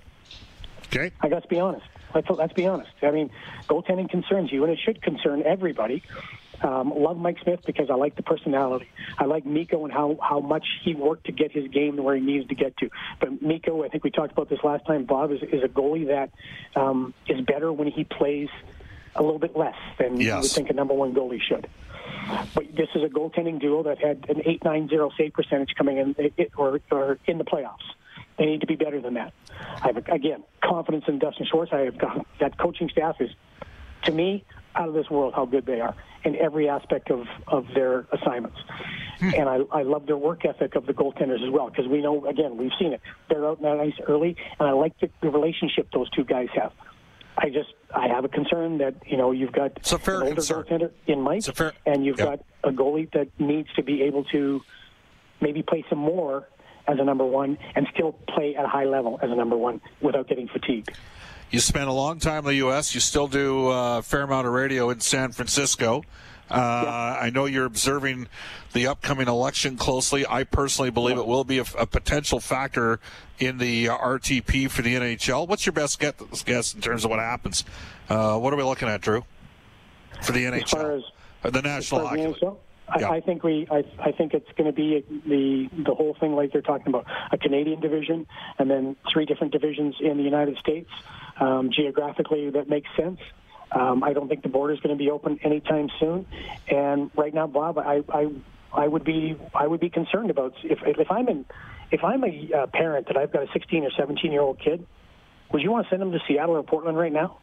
Okay. 0.88 1.12
I 1.22 1.30
got 1.30 1.44
to 1.44 1.48
be 1.48 1.60
honest. 1.60 1.86
Let's, 2.14 2.28
let's 2.30 2.54
be 2.54 2.66
honest. 2.66 2.92
I 3.02 3.12
mean, 3.12 3.30
goaltending 3.68 4.10
concerns 4.10 4.52
you, 4.52 4.64
and 4.64 4.74
it 4.74 4.80
should 4.84 5.02
concern 5.02 5.44
everybody. 5.46 6.04
Um, 6.62 6.92
love 6.96 7.18
Mike 7.18 7.38
Smith 7.44 7.62
because 7.66 7.90
I 7.90 7.96
like 7.96 8.16
the 8.16 8.24
personality. 8.24 8.90
I 9.18 9.26
like 9.26 9.46
Mikko 9.46 9.86
and 9.86 9.94
how, 9.94 10.18
how 10.22 10.40
much 10.40 10.66
he 10.84 10.94
worked 10.94 11.26
to 11.28 11.32
get 11.32 11.52
his 11.52 11.68
game 11.70 11.96
to 11.96 12.04
where 12.04 12.16
he 12.16 12.22
needs 12.22 12.48
to 12.50 12.56
get 12.56 12.76
to. 12.78 12.90
But 13.20 13.42
Mikko, 13.42 13.84
I 13.84 13.90
think 13.90 14.04
we 14.04 14.12
talked 14.12 14.34
about 14.34 14.50
this 14.50 14.60
last 14.64 14.86
time, 14.86 15.06
Bob, 15.06 15.32
is, 15.32 15.42
is 15.42 15.64
a 15.64 15.68
goalie 15.68 16.08
that 16.08 16.32
um, 16.76 17.14
is 17.28 17.42
better 17.42 17.72
when 17.72 17.90
he 17.90 18.04
plays 18.04 18.50
a 19.16 19.24
little 19.24 19.40
bit 19.40 19.56
less 19.56 19.76
than 19.98 20.20
yes. 20.20 20.28
you 20.28 20.36
would 20.36 20.52
think 20.52 20.70
a 20.70 20.74
number 20.74 20.94
one 20.94 21.14
goalie 21.14 21.42
should. 21.42 21.68
But 22.54 22.76
this 22.76 22.90
is 22.96 23.04
a 23.04 23.08
goaltending 23.08 23.60
duo 23.60 23.84
that 23.84 24.00
had 24.00 24.26
an 24.30 24.42
8.90 24.42 25.12
save 25.18 25.34
percentage 25.34 25.74
coming 25.78 25.98
in 25.98 26.16
or, 26.58 26.80
or 26.92 27.18
in 27.26 27.38
the 27.38 27.44
playoffs. 27.44 27.78
They 28.38 28.46
need 28.46 28.62
to 28.62 28.68
be 28.68 28.76
better 28.76 29.02
than 29.02 29.16
that. 29.16 29.34
I 29.82 29.88
have, 29.88 29.98
again, 30.08 30.44
confidence 30.64 31.06
in 31.08 31.20
Dustin 31.20 31.46
Schwartz. 31.50 31.74
I 31.74 31.82
have 31.82 31.98
that 32.40 32.58
coaching 32.58 32.90
staff 32.90 33.18
is, 33.20 33.30
to 34.04 34.12
me, 34.12 34.46
out 34.76 34.88
of 34.88 34.94
this 34.94 35.10
world 35.10 35.34
how 35.36 35.46
good 35.46 35.66
they 35.66 35.82
are 35.82 35.96
in 36.24 36.36
every 36.36 36.70
aspect 36.70 37.12
of, 37.12 37.26
of 37.48 37.68
their 37.74 38.06
assignments. 38.12 38.58
Hmm. 39.20 39.32
And 39.36 39.50
I, 39.50 39.60
I 39.72 39.82
love 39.84 40.06
their 40.06 40.18
work 40.18 40.46
ethic 40.46 40.76
of 40.76 40.86
the 40.86 40.94
goaltenders 40.94 41.46
as 41.46 41.50
well 41.52 41.70
because 41.70 41.88
we 41.88 42.02
know, 42.02 42.26
again, 42.26 42.58
we've 42.58 42.72
seen 42.80 42.94
it. 42.94 43.02
They're 43.30 43.46
out 43.46 43.58
in 43.58 43.64
that 43.64 43.80
ice 43.80 43.94
early, 44.08 44.36
and 44.60 44.68
I 44.68 44.72
like 44.72 44.98
the, 45.00 45.10
the 45.22 45.30
relationship 45.30 45.90
those 45.94 46.10
two 46.12 46.24
guys 46.24 46.48
have. 46.56 46.72
I 47.42 47.50
just 47.50 47.74
I 47.96 48.08
have 48.08 48.26
a 48.26 48.28
concern 48.28 48.80
that 48.80 48.96
you 49.06 49.18
know 49.18 49.32
you've 49.32 49.54
got 49.54 49.72
it's 49.78 49.94
a 49.94 49.98
fair 49.98 50.22
an 50.22 50.38
older 50.38 50.92
in 51.08 51.22
Mike, 51.22 51.44
fair, 51.44 51.74
and 51.86 52.06
you've 52.06 52.20
yep. 52.20 52.28
got 52.28 52.70
a 52.70 52.74
goalie 52.74 53.12
that 53.14 53.28
needs 53.40 53.70
to 53.76 53.84
be 53.84 54.04
able 54.04 54.26
to 54.26 54.62
maybe 55.42 55.64
play 55.64 55.86
some 55.90 56.00
more 56.00 56.48
as 56.88 56.98
a 57.00 57.04
number 57.04 57.26
one 57.26 57.58
and 57.76 57.88
still 57.94 58.14
play 58.28 58.56
at 58.56 58.66
a 58.66 58.68
high 58.68 58.84
level 58.84 59.20
as 59.22 59.32
a 59.32 59.36
number 59.36 59.56
one 59.56 59.80
without 60.02 60.28
getting 60.28 60.48
fatigued. 60.48 60.92
You 61.52 61.60
spent 61.60 61.90
a 61.90 61.94
long 61.94 62.20
time 62.20 62.40
in 62.40 62.46
the 62.46 62.56
U.S. 62.56 62.94
You 62.94 63.02
still 63.02 63.28
do 63.28 63.70
uh, 63.70 64.00
a 64.00 64.02
fair 64.04 64.22
amount 64.22 64.46
of 64.46 64.54
radio 64.54 64.90
in 64.90 65.00
San 65.00 65.32
Francisco. 65.32 66.04
Uh, 66.50 67.18
I 67.22 67.30
know 67.30 67.46
you're 67.46 67.66
observing 67.66 68.28
the 68.74 68.88
upcoming 68.88 69.28
election 69.28 69.78
closely. 69.78 70.26
I 70.28 70.44
personally 70.44 70.90
believe 70.90 71.18
it 71.18 71.28
will 71.28 71.44
be 71.44 71.60
a, 71.60 71.66
a 71.78 71.86
potential 71.86 72.40
factor 72.40 73.00
in 73.38 73.58
the 73.58 73.86
RTP 73.86 74.70
for 74.70 74.82
the 74.82 74.96
NHL. 74.96 75.48
What's 75.48 75.66
your 75.66 75.74
best 75.74 76.00
guess 76.00 76.74
in 76.74 76.82
terms 76.82 77.06
of 77.06 77.12
what 77.12 77.20
happens? 77.20 77.64
Uh, 78.10 78.38
what 78.40 78.54
are 78.54 78.58
we 78.58 78.64
looking 78.64 78.88
at, 78.88 79.02
Drew, 79.02 79.24
for 80.22 80.32
the 80.32 80.46
NHL, 80.46 80.64
as 80.64 80.72
far 80.72 80.92
as, 80.94 81.04
the 81.44 81.62
National 81.62 82.08
Hockey 82.08 82.28
League? 82.28 82.58
I, 82.92 83.00
yeah. 83.02 83.10
I 83.12 83.22
think 83.22 83.44
we. 83.44 83.68
I, 83.70 83.84
I 84.00 84.12
think 84.12 84.34
it's 84.34 84.50
going 84.58 84.66
to 84.66 84.74
be 84.74 85.06
the 85.28 85.70
the 85.84 85.94
whole 85.94 86.16
thing 86.20 86.36
like 86.36 86.52
they're 86.52 86.62
talking 86.62 86.88
about 86.88 87.06
a 87.32 87.38
Canadian 87.38 87.80
division 87.80 88.26
and 88.58 88.70
then 88.70 88.96
three 89.12 89.26
different 89.26 89.54
divisions 89.54 89.96
in 90.00 90.18
the 90.18 90.24
United 90.24 90.58
States. 90.58 90.90
Um, 91.40 91.70
geographically, 91.72 92.50
that 92.50 92.68
makes 92.68 92.90
sense. 92.98 93.20
Um, 93.72 94.04
I 94.04 94.14
don't 94.14 94.28
think 94.28 94.44
the 94.44 94.50
border 94.50 94.74
is 94.74 94.80
going 94.80 94.96
to 94.96 95.02
be 95.02 95.12
open 95.12 95.40
anytime 95.44 95.90
soon. 96.00 96.26
And 96.70 97.12
right 97.16 97.34
now, 97.34 97.48
Bob, 97.48 97.78
I, 97.78 98.02
I, 98.10 98.28
I 98.74 98.88
would 98.88 99.04
be, 99.04 99.38
I 99.54 99.68
would 99.68 99.80
be 99.80 99.90
concerned 99.90 100.30
about 100.30 100.54
if, 100.64 100.80
if 100.84 101.12
I'm 101.12 101.28
in, 101.28 101.46
if 101.92 102.04
I'm 102.04 102.24
a 102.24 102.52
uh, 102.56 102.68
parent 102.68 103.08
that 103.08 103.18
I've 103.18 103.32
got 103.32 103.44
a 103.44 103.48
16 103.54 103.84
or 103.84 103.92
17 103.92 104.32
year 104.32 104.42
old 104.42 104.60
kid, 104.60 104.86
would 105.52 105.62
you 105.62 105.72
want 105.72 105.86
to 105.86 105.90
send 105.90 106.02
them 106.02 106.12
to 106.12 106.20
Seattle 106.28 106.56
or 106.56 106.64
Portland 106.64 106.98
right 106.98 107.12
now, 107.12 107.40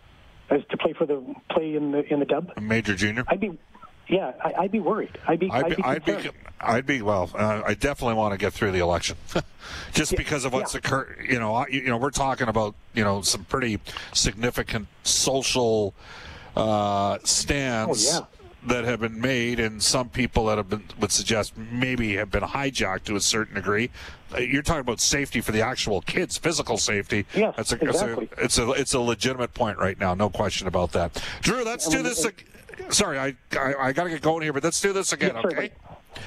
as 0.50 0.60
to 0.70 0.76
play 0.76 0.92
for 0.92 1.06
the 1.06 1.34
play 1.50 1.74
in 1.74 1.90
the 1.90 2.12
in 2.12 2.20
the 2.20 2.24
Dub? 2.24 2.52
Major 2.60 2.94
junior. 2.94 3.24
I'd 3.26 3.40
be, 3.40 3.58
yeah, 4.08 4.32
I, 4.40 4.62
would 4.62 4.70
be 4.70 4.80
worried. 4.80 5.18
I'd 5.26 5.38
be, 5.38 5.50
I'd 5.50 5.76
be, 5.76 5.82
I'd 5.82 6.04
be, 6.04 6.12
I'd 6.12 6.22
be, 6.22 6.30
I'd 6.60 6.86
be 6.86 7.02
well. 7.02 7.30
Uh, 7.34 7.62
I 7.66 7.74
definitely 7.74 8.14
want 8.14 8.32
to 8.32 8.38
get 8.38 8.52
through 8.52 8.72
the 8.72 8.78
election, 8.78 9.16
just 9.92 10.12
yeah, 10.12 10.18
because 10.18 10.44
of 10.44 10.52
what's 10.52 10.74
yeah. 10.74 10.78
occurred. 10.78 11.26
You 11.28 11.38
know, 11.38 11.54
I, 11.54 11.66
you 11.68 11.86
know, 11.86 11.96
we're 11.96 12.10
talking 12.10 12.48
about 12.48 12.74
you 12.94 13.04
know 13.04 13.22
some 13.22 13.44
pretty 13.44 13.80
significant 14.12 14.88
social 15.02 15.94
uh, 16.56 17.18
stands. 17.24 18.14
Oh, 18.14 18.18
yeah 18.20 18.26
that 18.66 18.84
have 18.84 19.00
been 19.00 19.20
made, 19.20 19.60
and 19.60 19.82
some 19.82 20.08
people 20.08 20.46
that 20.46 20.58
have 20.58 20.68
been 20.68 20.82
would 21.00 21.12
suggest 21.12 21.56
maybe 21.56 22.16
have 22.16 22.30
been 22.30 22.42
hijacked 22.42 23.04
to 23.04 23.16
a 23.16 23.20
certain 23.20 23.54
degree. 23.54 23.90
Uh, 24.34 24.38
you're 24.38 24.62
talking 24.62 24.80
about 24.80 25.00
safety 25.00 25.40
for 25.40 25.52
the 25.52 25.62
actual 25.62 26.00
kids, 26.02 26.36
physical 26.36 26.76
safety. 26.76 27.26
Yes, 27.34 27.54
that's 27.56 27.72
a, 27.72 27.76
exactly. 27.76 28.28
it's 28.32 28.38
a, 28.38 28.44
it's 28.44 28.58
a 28.58 28.70
it's 28.72 28.94
a 28.94 29.00
legitimate 29.00 29.54
point 29.54 29.78
right 29.78 29.98
now. 29.98 30.14
No 30.14 30.28
question 30.28 30.66
about 30.66 30.92
that. 30.92 31.22
Drew, 31.42 31.64
let's 31.64 31.88
do 31.88 32.02
this. 32.02 32.26
Sorry, 32.90 33.18
I 33.18 33.36
I, 33.52 33.74
I 33.88 33.92
got 33.92 34.04
to 34.04 34.10
get 34.10 34.22
going 34.22 34.42
here, 34.42 34.52
but 34.52 34.64
let's 34.64 34.80
do 34.80 34.92
this 34.92 35.12
again, 35.12 35.32
yes, 35.34 35.44
okay? 35.44 35.70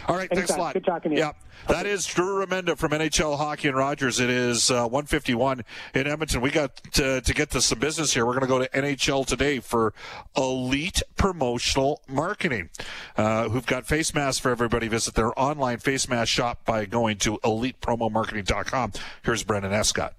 All 0.07 0.15
right, 0.15 0.29
Anytime. 0.31 0.37
thanks 0.37 0.51
a 0.51 0.57
lot. 0.57 0.73
Good 0.73 0.85
talking 0.85 1.11
to 1.11 1.17
you. 1.17 1.23
Yeah. 1.23 1.31
That 1.67 1.85
is 1.85 2.05
Drew 2.05 2.43
Remenda 2.45 2.77
from 2.77 2.91
NHL 2.91 3.37
Hockey 3.37 3.67
and 3.67 3.77
Rogers. 3.77 4.19
It 4.19 4.29
is 4.29 4.71
uh, 4.71 4.83
151 4.83 5.63
in 5.93 6.07
Edmonton. 6.07 6.41
We 6.41 6.51
got 6.51 6.75
to, 6.93 7.21
to 7.21 7.33
get 7.33 7.51
to 7.51 7.61
some 7.61 7.79
business 7.79 8.13
here. 8.13 8.25
We're 8.25 8.33
going 8.39 8.41
to 8.41 8.47
go 8.47 8.59
to 8.59 8.69
NHL 8.69 9.25
today 9.25 9.59
for 9.59 9.93
Elite 10.37 11.01
Promotional 11.15 12.01
Marketing, 12.07 12.69
uh, 13.17 13.49
who've 13.49 13.65
got 13.65 13.87
face 13.87 14.13
masks 14.13 14.39
for 14.39 14.49
everybody. 14.51 14.87
Visit 14.87 15.15
their 15.15 15.37
online 15.39 15.79
face 15.79 16.07
mask 16.07 16.31
shop 16.31 16.65
by 16.65 16.85
going 16.85 17.17
to 17.17 17.37
elitepromomarketing.com. 17.39 18.93
Here's 19.23 19.43
Brendan 19.43 19.73
Escott. 19.73 20.13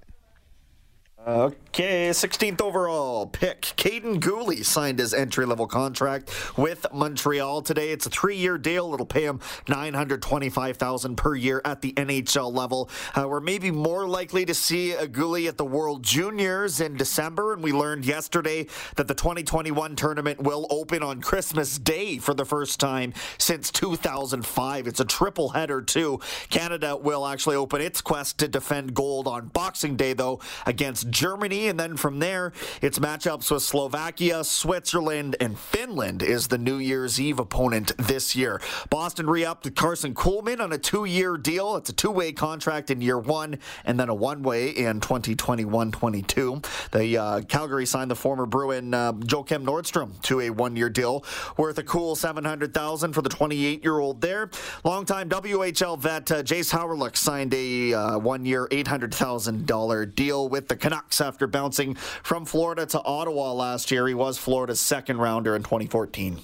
Okay, 1.27 2.09
16th 2.09 2.63
overall 2.63 3.27
pick. 3.27 3.61
Kaiden 3.61 4.21
Guhle 4.21 4.65
signed 4.65 4.99
his 4.99 5.13
entry 5.13 5.45
level 5.45 5.67
contract 5.67 6.31
with 6.57 6.87
Montreal 6.95 7.61
today. 7.61 7.91
It's 7.91 8.07
a 8.07 8.11
three 8.11 8.37
year 8.37 8.57
deal. 8.57 8.95
It'll 8.95 9.05
pay 9.05 9.25
him 9.25 9.39
$925,000 9.67 11.17
per 11.19 11.35
year 11.35 11.61
at 11.67 11.83
the 11.83 11.93
NHL 11.93 12.55
level. 12.55 12.89
Uh, 13.15 13.29
we're 13.29 13.41
maybe 13.41 13.71
more 13.71 14.09
likely 14.09 14.47
to 14.47 14.55
see 14.55 14.93
a 14.93 15.07
Guhle 15.07 15.47
at 15.47 15.59
the 15.59 15.65
World 15.65 16.03
Juniors 16.03 16.81
in 16.81 16.97
December, 16.97 17.53
and 17.53 17.63
we 17.63 17.73
learned 17.73 18.07
yesterday 18.07 18.67
that 18.97 19.07
the 19.07 19.15
2021 19.15 19.97
tournament 19.97 20.41
will 20.41 20.67
open 20.71 21.03
on 21.03 21.21
Christmas 21.21 21.79
Day 21.79 22.17
for 22.17 22.33
the 22.33 22.47
first 22.47 22.81
time 22.81 23.13
since 23.37 23.71
2005. 23.71 24.87
It's 24.87 25.01
a 25.01 25.05
triple 25.05 25.51
header, 25.51 25.83
too. 25.83 26.19
Canada 26.49 26.97
will 26.97 27.27
actually 27.27 27.57
open 27.57 27.83
its 27.83 28.01
quest 28.01 28.39
to 28.39 28.49
defend 28.49 28.95
gold 28.95 29.29
on 29.29 29.49
Boxing 29.49 29.97
Day, 29.97 30.15
though, 30.15 30.41
against 30.65 31.10
Germany, 31.11 31.69
and 31.69 31.79
then 31.79 31.97
from 31.97 32.19
there, 32.19 32.53
it's 32.81 32.99
matchups 32.99 33.51
with 33.51 33.63
Slovakia, 33.63 34.45
Switzerland, 34.45 35.37
and 35.41 35.59
Finland 35.59 36.23
is 36.23 36.49
the 36.49 36.59
New 36.59 36.77
Year's 36.77 37.21
Eve 37.21 37.39
opponent 37.39 37.93
this 37.99 38.37
year. 38.37 38.61
Boston 38.89 39.29
re-upped 39.29 39.75
Carson 39.75 40.15
Kuhlman 40.15 40.61
on 40.61 40.73
a 40.73 40.79
two-year 40.79 41.37
deal. 41.37 41.77
It's 41.77 41.91
a 41.91 41.93
two-way 41.93 42.33
contract 42.33 42.91
in 42.91 43.01
year 43.01 43.19
one, 43.19 43.59
and 43.85 43.99
then 43.99 44.09
a 44.09 44.15
one-way 44.15 44.71
in 44.71 45.01
2021-22. 45.01 46.65
The 46.93 47.19
uh, 47.19 47.41
Calgary 47.43 47.87
signed 47.87 48.11
the 48.11 48.17
former 48.17 48.47
Bruin 48.47 48.95
uh, 48.95 49.13
Joakim 49.13 49.65
Nordstrom 49.65 50.21
to 50.23 50.41
a 50.41 50.51
one-year 50.51 50.91
deal 50.91 51.25
worth 51.57 51.79
a 51.79 51.83
cool 51.83 52.15
700,000 52.15 53.13
for 53.13 53.23
the 53.23 53.31
28-year-old 53.31 54.21
there. 54.21 54.51
Longtime 54.85 55.29
WHL 55.29 55.99
vet 55.99 56.31
uh, 56.31 56.43
Jayce 56.43 56.73
Hawryluk 56.73 57.17
signed 57.17 57.53
a 57.55 57.95
uh, 57.95 58.19
one-year 58.19 58.69
$800,000 58.69 60.15
deal 60.15 60.49
with 60.49 60.69
the 60.69 60.77
Canucks 60.77 61.00
after 61.21 61.47
bouncing 61.47 61.95
from 61.95 62.45
Florida 62.45 62.87
to 62.87 63.01
Ottawa 63.03 63.53
last 63.53 63.91
year. 63.91 64.07
He 64.07 64.15
was 64.15 64.39
Florida's 64.39 64.81
second 64.81 65.19
rounder 65.19 65.57
in 65.57 65.63
2014. 65.63 66.41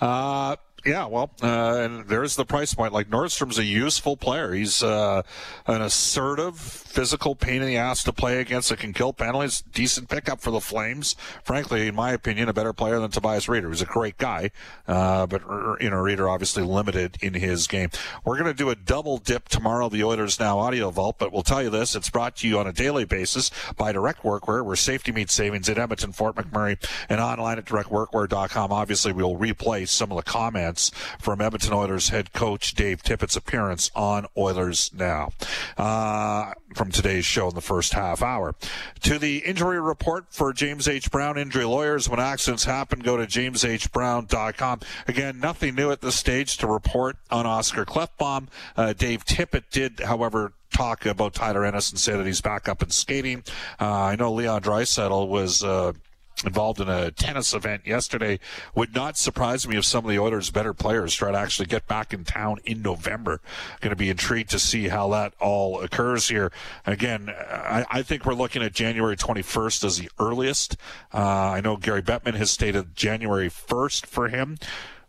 Uh, 0.00 0.56
yeah, 0.86 1.06
well, 1.06 1.30
uh, 1.42 1.78
and 1.78 2.06
there's 2.08 2.36
the 2.36 2.44
price 2.44 2.74
point. 2.74 2.92
Like 2.92 3.08
Nordstrom's 3.08 3.58
a 3.58 3.64
useful 3.64 4.16
player. 4.16 4.52
He's 4.52 4.82
uh, 4.82 5.22
an 5.66 5.80
assertive, 5.80 6.58
physical 6.58 7.34
pain 7.34 7.62
in 7.62 7.68
the 7.68 7.78
ass 7.78 8.04
to 8.04 8.12
play 8.12 8.40
against 8.40 8.68
that 8.68 8.80
can 8.80 8.92
kill 8.92 9.14
penalties. 9.14 9.62
Decent 9.72 10.10
pickup 10.10 10.40
for 10.40 10.50
the 10.50 10.60
Flames. 10.60 11.16
Frankly, 11.42 11.88
in 11.88 11.94
my 11.94 12.12
opinion, 12.12 12.50
a 12.50 12.52
better 12.52 12.74
player 12.74 12.98
than 12.98 13.10
Tobias 13.10 13.46
Rieder. 13.46 13.70
He's 13.70 13.80
a 13.80 13.86
great 13.86 14.18
guy, 14.18 14.50
uh, 14.86 15.26
but 15.26 15.40
you 15.80 15.88
know, 15.88 15.96
Rieder 15.96 16.30
obviously 16.30 16.62
limited 16.62 17.16
in 17.22 17.32
his 17.32 17.66
game. 17.66 17.88
We're 18.24 18.38
going 18.38 18.52
to 18.52 18.54
do 18.54 18.68
a 18.68 18.76
double 18.76 19.16
dip 19.16 19.48
tomorrow. 19.48 19.88
The 19.88 20.04
Oilers 20.04 20.38
Now 20.38 20.58
Audio 20.58 20.90
Vault, 20.90 21.16
but 21.18 21.32
we'll 21.32 21.42
tell 21.42 21.62
you 21.62 21.70
this: 21.70 21.96
it's 21.96 22.10
brought 22.10 22.36
to 22.36 22.48
you 22.48 22.58
on 22.58 22.66
a 22.66 22.72
daily 22.72 23.06
basis 23.06 23.50
by 23.76 23.92
Direct 23.92 24.22
Workwear, 24.22 24.62
where 24.64 24.76
safety 24.76 25.12
meets 25.12 25.32
savings 25.32 25.68
in 25.68 25.78
Edmonton, 25.78 26.12
Fort 26.12 26.36
McMurray, 26.36 26.76
and 27.08 27.20
online 27.20 27.56
at 27.56 27.64
directworkwear.com. 27.64 28.70
Obviously, 28.70 29.12
we'll 29.12 29.36
replay 29.36 29.88
some 29.88 30.12
of 30.12 30.16
the 30.16 30.22
comments 30.22 30.73
from 31.18 31.40
Edmonton 31.40 31.72
Oilers 31.72 32.08
head 32.08 32.32
coach 32.32 32.74
Dave 32.74 33.02
Tippett's 33.02 33.36
appearance 33.36 33.90
on 33.94 34.26
Oilers 34.36 34.90
Now 34.94 35.32
uh, 35.76 36.52
from 36.74 36.90
today's 36.90 37.24
show 37.24 37.48
in 37.48 37.54
the 37.54 37.60
first 37.60 37.92
half 37.92 38.22
hour. 38.22 38.54
To 39.02 39.18
the 39.18 39.38
injury 39.38 39.80
report 39.80 40.26
for 40.30 40.52
James 40.52 40.88
H. 40.88 41.10
Brown 41.10 41.38
injury 41.38 41.64
lawyers. 41.64 42.08
When 42.08 42.20
accidents 42.20 42.64
happen, 42.64 43.00
go 43.00 43.16
to 43.16 43.26
jameshbrown.com. 43.26 44.80
Again, 45.06 45.40
nothing 45.40 45.74
new 45.74 45.90
at 45.90 46.00
this 46.00 46.16
stage 46.16 46.56
to 46.58 46.66
report 46.66 47.16
on 47.30 47.46
Oscar 47.46 47.84
Klefbom. 47.84 48.48
Uh, 48.76 48.92
Dave 48.92 49.24
Tippett 49.24 49.64
did, 49.70 50.00
however, 50.00 50.52
talk 50.72 51.06
about 51.06 51.34
Tyler 51.34 51.64
Ennis 51.64 51.90
and 51.90 51.98
say 51.98 52.16
that 52.16 52.26
he's 52.26 52.40
back 52.40 52.68
up 52.68 52.82
and 52.82 52.92
skating. 52.92 53.44
Uh, 53.80 53.90
I 53.90 54.16
know 54.16 54.32
Leon 54.32 54.62
Draisaitl 54.62 55.28
was 55.28 55.62
uh, 55.62 55.92
involved 56.44 56.80
in 56.80 56.88
a 56.88 57.10
tennis 57.10 57.54
event 57.54 57.86
yesterday. 57.86 58.40
Would 58.74 58.94
not 58.94 59.16
surprise 59.16 59.68
me 59.68 59.76
if 59.76 59.84
some 59.84 60.04
of 60.04 60.10
the 60.10 60.18
Oilers' 60.18 60.50
better 60.50 60.74
players 60.74 61.14
try 61.14 61.30
to 61.30 61.38
actually 61.38 61.66
get 61.66 61.86
back 61.86 62.12
in 62.12 62.24
town 62.24 62.58
in 62.64 62.82
November. 62.82 63.40
Going 63.80 63.90
to 63.90 63.96
be 63.96 64.10
intrigued 64.10 64.50
to 64.50 64.58
see 64.58 64.88
how 64.88 65.08
that 65.10 65.34
all 65.40 65.80
occurs 65.80 66.28
here. 66.28 66.50
Again, 66.86 67.30
I, 67.30 67.86
I 67.90 68.02
think 68.02 68.24
we're 68.24 68.34
looking 68.34 68.62
at 68.62 68.72
January 68.72 69.16
21st 69.16 69.84
as 69.84 69.98
the 69.98 70.10
earliest. 70.18 70.76
Uh, 71.12 71.18
I 71.18 71.60
know 71.60 71.76
Gary 71.76 72.02
Bettman 72.02 72.34
has 72.34 72.50
stated 72.50 72.96
January 72.96 73.48
1st 73.48 74.06
for 74.06 74.28
him 74.28 74.58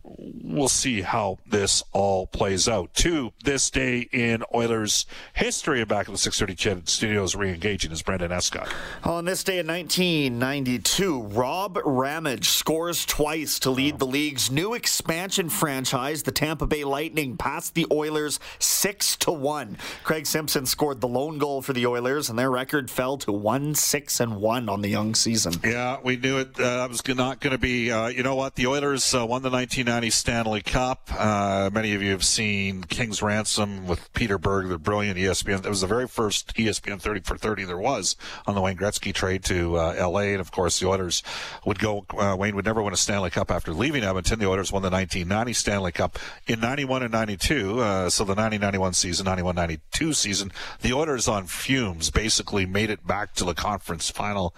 we'll 0.08 0.68
see 0.68 1.02
how 1.02 1.38
this 1.46 1.84
all 1.92 2.28
plays 2.28 2.68
out. 2.68 2.94
To 2.96 3.34
this 3.44 3.70
day 3.70 4.08
in 4.12 4.44
Oilers 4.54 5.06
history, 5.34 5.84
back 5.86 6.08
in 6.08 6.14
the 6.14 6.18
630 6.18 6.56
CHED 6.56 6.90
Studios, 6.90 7.36
re-engaging 7.36 7.92
is 7.92 8.02
Brendan 8.02 8.32
Escott. 8.32 8.74
On 9.04 9.26
this 9.26 9.44
day 9.44 9.60
in 9.60 9.68
1992, 9.68 11.24
Rob 11.24 11.80
Ramage 11.84 12.50
scores 12.50 13.06
twice 13.06 13.60
to 13.60 13.70
lead 13.70 14.00
the 14.00 14.06
league's 14.06 14.52
new 14.52 14.74
expansion 14.74 15.50
franchise, 15.50 16.24
the 16.24 16.32
Tampa 16.32 16.68
Bay 16.68 16.84
Lightning, 16.84 17.38
past 17.38 17.74
the 17.74 17.88
Oilers 17.92 18.40
six 18.60 19.16
to 19.18 19.32
one. 19.32 19.78
Craig 20.04 20.26
Simpson 20.26 20.66
scored 20.66 21.02
the 21.02 21.08
lone 21.08 21.38
goal 21.38 21.62
for 21.62 21.74
the 21.74 21.86
Oilers, 21.86 22.30
and 22.30 22.38
their 22.38 22.52
record 22.52 22.90
fell 22.90 23.18
to 23.18 23.32
one 23.32 23.76
six 23.76 24.20
and 24.20 24.38
one 24.38 24.70
on 24.70 24.82
the 24.82 24.90
young 24.90 25.16
season. 25.16 25.54
Yeah, 25.64 25.98
we 26.04 26.18
knew 26.18 26.38
it. 26.38 26.60
Uh, 26.60 26.78
that 26.78 26.90
was 26.90 27.06
not 27.08 27.40
going 27.40 27.52
to 27.52 27.58
be. 27.58 27.92
Uh, 27.92 28.08
you 28.08 28.24
know 28.24 28.36
what? 28.36 28.56
The 28.56 28.68
Oilers 28.68 29.14
uh, 29.14 29.26
won 29.26 29.42
the 29.42 29.50
1990 29.50 29.95
1990 29.96 30.10
Stanley 30.10 30.62
Cup. 30.62 31.10
Uh, 31.18 31.70
many 31.72 31.94
of 31.94 32.02
you 32.02 32.12
have 32.12 32.26
seen 32.26 32.84
King's 32.84 33.22
Ransom 33.22 33.88
with 33.88 34.12
Peter 34.12 34.38
Berg, 34.38 34.68
the 34.68 34.78
brilliant 34.78 35.18
ESPN. 35.18 35.66
It 35.66 35.70
was 35.70 35.80
the 35.80 35.88
very 35.88 36.06
first 36.06 36.54
ESPN 36.56 37.00
30 37.00 37.22
for 37.22 37.38
30 37.38 37.64
there 37.64 37.78
was 37.78 38.18
on 38.46 38.56
the 38.56 38.62
Wayne 38.62 38.76
Gretzky 38.76 39.14
trade 39.14 39.46
to 39.46 39.78
uh, 39.78 39.96
L.A. 39.98 40.34
And 40.34 40.42
of 40.42 40.52
course, 40.52 40.82
the 40.82 40.88
Oilers 40.90 41.24
would 41.66 41.80
go. 41.80 42.06
Uh, 42.10 42.36
Wayne 42.38 42.58
would 42.58 42.66
never 42.66 42.82
win 42.82 42.94
a 42.94 42.98
Stanley 42.98 43.30
Cup 43.30 43.50
after 43.50 43.72
leaving 43.72 44.04
Edmonton. 44.04 44.38
The 44.38 44.50
Oilers 44.50 44.70
won 44.70 44.82
the 44.82 44.90
1990 44.90 45.54
Stanley 45.54 45.94
Cup 45.94 46.20
in 46.46 46.60
91 46.60 47.04
and 47.04 47.14
92. 47.14 47.80
Uh, 47.80 48.10
so 48.10 48.26
the 48.26 48.36
90-91 48.36 48.96
season, 48.96 49.26
91-92 49.28 50.14
season, 50.14 50.52
the 50.82 50.92
Oilers 50.92 51.30
on 51.30 51.46
fumes 51.46 52.12
basically 52.12 52.66
made 52.66 52.90
it 52.90 53.08
back 53.08 53.34
to 53.36 53.46
the 53.46 53.54
conference 53.54 54.10
final, 54.10 54.54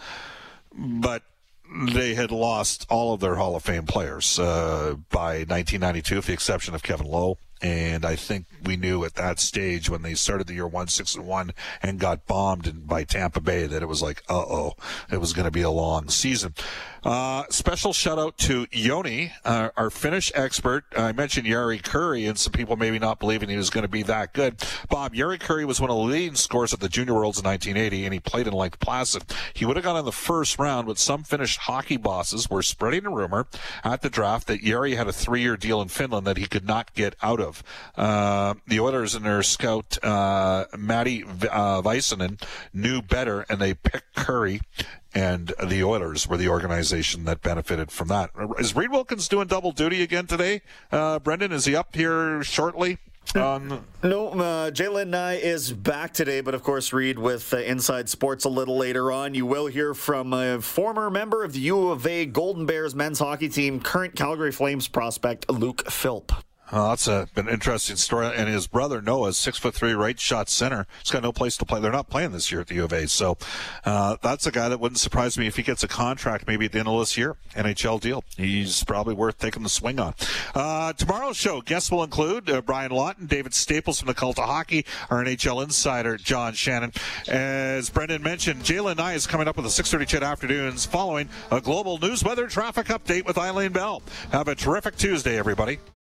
but 0.73 1.21
they 1.69 2.13
had 2.13 2.31
lost 2.31 2.85
all 2.89 3.13
of 3.13 3.19
their 3.19 3.35
Hall 3.35 3.55
of 3.55 3.63
Fame 3.63 3.85
players 3.85 4.39
uh, 4.39 4.95
by 5.09 5.39
1992, 5.39 6.15
with 6.17 6.25
the 6.27 6.33
exception 6.33 6.75
of 6.75 6.83
Kevin 6.83 7.07
Lowe. 7.07 7.37
And 7.61 8.05
I 8.05 8.15
think 8.15 8.45
we 8.63 8.77
knew 8.77 9.03
at 9.03 9.15
that 9.15 9.39
stage 9.39 9.89
when 9.89 10.01
they 10.01 10.13
started 10.13 10.47
the 10.47 10.53
year 10.53 10.67
one 10.67 10.87
six 10.87 11.15
and 11.15 11.25
one 11.25 11.53
and 11.81 11.99
got 11.99 12.27
bombed 12.27 12.87
by 12.87 13.03
Tampa 13.03 13.41
Bay 13.41 13.65
that 13.65 13.81
it 13.81 13.87
was 13.87 14.01
like, 14.01 14.23
uh 14.29 14.37
oh, 14.37 14.73
it 15.11 15.19
was 15.19 15.33
going 15.33 15.45
to 15.45 15.51
be 15.51 15.61
a 15.61 15.69
long 15.69 16.09
season. 16.09 16.53
Uh, 17.07 17.45
special 17.49 17.93
shout 17.93 18.19
out 18.19 18.37
to 18.37 18.67
Yoni, 18.69 19.31
uh, 19.45 19.69
our 19.77 19.89
Finnish 19.89 20.29
expert. 20.35 20.83
I 20.93 21.13
mentioned 21.13 21.47
Jari 21.47 21.81
Kurri, 21.81 22.27
and 22.27 22.37
some 22.37 22.51
people 22.51 22.75
maybe 22.75 22.99
not 22.99 23.17
believing 23.17 23.47
he 23.47 23.55
was 23.55 23.69
going 23.69 23.83
to 23.83 23.87
be 23.87 24.03
that 24.03 24.33
good. 24.33 24.61
Bob, 24.89 25.13
Jari 25.13 25.39
Kurri 25.39 25.65
was 25.65 25.79
one 25.79 25.89
of 25.89 25.95
the 25.95 26.03
leading 26.03 26.35
scorers 26.35 26.73
at 26.73 26.81
the 26.81 26.89
Junior 26.89 27.13
Worlds 27.13 27.39
in 27.39 27.45
1980, 27.45 28.03
and 28.03 28.13
he 28.13 28.19
played 28.19 28.45
in 28.45 28.51
Lake 28.51 28.79
Placid. 28.79 29.23
He 29.53 29.63
would 29.65 29.77
have 29.77 29.85
gone 29.85 29.95
in 29.95 30.03
the 30.03 30.11
first 30.11 30.59
round, 30.59 30.87
but 30.87 30.97
some 30.97 31.23
Finnish 31.23 31.55
hockey 31.55 31.95
bosses 31.95 32.49
were 32.49 32.61
spreading 32.61 33.05
a 33.05 33.09
rumor 33.09 33.47
at 33.85 34.01
the 34.01 34.09
draft 34.09 34.47
that 34.47 34.61
Jari 34.61 34.97
had 34.97 35.07
a 35.07 35.13
three-year 35.13 35.55
deal 35.55 35.81
in 35.81 35.87
Finland 35.87 36.27
that 36.27 36.35
he 36.35 36.45
could 36.45 36.65
not 36.65 36.93
get 36.93 37.15
out 37.21 37.39
of. 37.39 37.46
Uh, 37.95 38.55
the 38.67 38.79
Oilers 38.79 39.15
and 39.15 39.25
their 39.25 39.43
scout, 39.43 39.97
uh, 40.03 40.65
Matti 40.77 41.23
uh, 41.23 41.81
Väisänen, 41.81 42.41
knew 42.73 43.01
better, 43.01 43.45
and 43.49 43.59
they 43.59 43.73
picked 43.73 44.15
Kurri 44.15 44.61
and 45.17 45.53
the 45.63 45.83
Oilers 45.83 46.27
were 46.27 46.37
the 46.37 46.49
organization 46.49 47.25
that 47.25 47.41
benefited 47.41 47.91
from 47.91 48.09
that. 48.09 48.29
Is 48.59 48.75
Reid 48.75 48.91
Wilkins 48.91 49.27
doing 49.27 49.47
double 49.47 49.71
duty 49.71 50.03
again 50.03 50.27
today? 50.27 50.61
Uh, 50.91 51.17
Brendan, 51.17 51.51
is 51.51 51.65
he 51.65 51.75
up 51.75 51.95
here 51.95 52.43
shortly? 52.43 52.99
Um, 53.35 53.85
no, 54.03 54.29
uh, 54.29 54.71
Jalen 54.71 55.07
Nye 55.07 55.35
is 55.35 55.73
back 55.73 56.13
today, 56.13 56.41
but 56.41 56.53
of 56.53 56.63
course, 56.63 56.93
Reid 56.93 57.19
with 57.19 57.53
uh, 57.53 57.57
Inside 57.57 58.09
Sports 58.09 58.45
a 58.45 58.49
little 58.49 58.77
later 58.77 59.11
on. 59.11 59.33
You 59.33 59.45
will 59.45 59.67
hear 59.67 59.93
from 59.93 60.33
a 60.33 60.61
former 60.61 61.09
member 61.09 61.43
of 61.43 61.53
the 61.53 61.59
U 61.61 61.89
of 61.89 62.05
A 62.07 62.25
Golden 62.25 62.65
Bears 62.65 62.95
men's 62.95 63.19
hockey 63.19 63.49
team, 63.49 63.79
current 63.79 64.15
Calgary 64.15 64.51
Flames 64.51 64.87
prospect 64.87 65.49
Luke 65.49 65.89
Philp. 65.89 66.31
That's 66.71 67.07
a, 67.07 67.27
been 67.33 67.47
an 67.47 67.53
interesting 67.53 67.95
story. 67.95 68.27
And 68.35 68.49
his 68.49 68.67
brother 68.67 69.01
Noah, 69.01 69.33
six 69.33 69.57
foot 69.57 69.73
three, 69.73 69.93
right 69.93 70.19
shot 70.19 70.49
center. 70.49 70.85
He's 70.99 71.11
got 71.11 71.23
no 71.23 71.31
place 71.31 71.57
to 71.57 71.65
play. 71.65 71.79
They're 71.79 71.91
not 71.91 72.09
playing 72.09 72.31
this 72.31 72.51
year 72.51 72.61
at 72.61 72.67
the 72.67 72.75
U 72.75 72.83
of 72.83 72.93
A. 72.93 73.07
So 73.07 73.37
uh, 73.85 74.17
that's 74.21 74.45
a 74.45 74.51
guy 74.51 74.69
that 74.69 74.79
wouldn't 74.79 74.99
surprise 74.99 75.37
me 75.37 75.47
if 75.47 75.55
he 75.55 75.63
gets 75.63 75.83
a 75.83 75.87
contract 75.87 76.47
maybe 76.47 76.65
at 76.65 76.71
the 76.71 76.79
end 76.79 76.87
of 76.87 76.99
this 76.99 77.17
year, 77.17 77.35
NHL 77.55 78.01
deal. 78.01 78.23
He's 78.35 78.83
probably 78.83 79.13
worth 79.13 79.37
taking 79.37 79.63
the 79.63 79.69
swing 79.69 79.99
on. 79.99 80.13
Uh, 80.53 80.93
tomorrow's 80.93 81.37
show 81.37 81.61
guests 81.61 81.91
will 81.91 82.03
include 82.03 82.49
uh, 82.49 82.61
Brian 82.61 82.91
Lawton, 82.91 83.27
David 83.27 83.53
Staples 83.53 83.99
from 83.99 84.07
the 84.07 84.13
Cult 84.13 84.39
of 84.39 84.45
Hockey, 84.45 84.85
our 85.09 85.23
NHL 85.23 85.63
insider 85.63 86.17
John 86.17 86.53
Shannon. 86.53 86.91
As 87.27 87.89
Brendan 87.89 88.23
mentioned, 88.23 88.63
Jalen 88.63 88.97
Nye 88.97 89.13
is 89.13 89.27
coming 89.27 89.47
up 89.47 89.57
with 89.57 89.65
a 89.65 89.69
6:30 89.69 90.07
chat 90.07 90.23
afternoons 90.23 90.85
following 90.85 91.29
a 91.51 91.61
global 91.61 91.97
news 91.97 92.23
weather 92.23 92.47
traffic 92.47 92.87
update 92.87 93.25
with 93.25 93.37
Eileen 93.37 93.71
Bell. 93.71 94.01
Have 94.31 94.47
a 94.47 94.55
terrific 94.55 94.97
Tuesday, 94.97 95.37
everybody. 95.37 95.79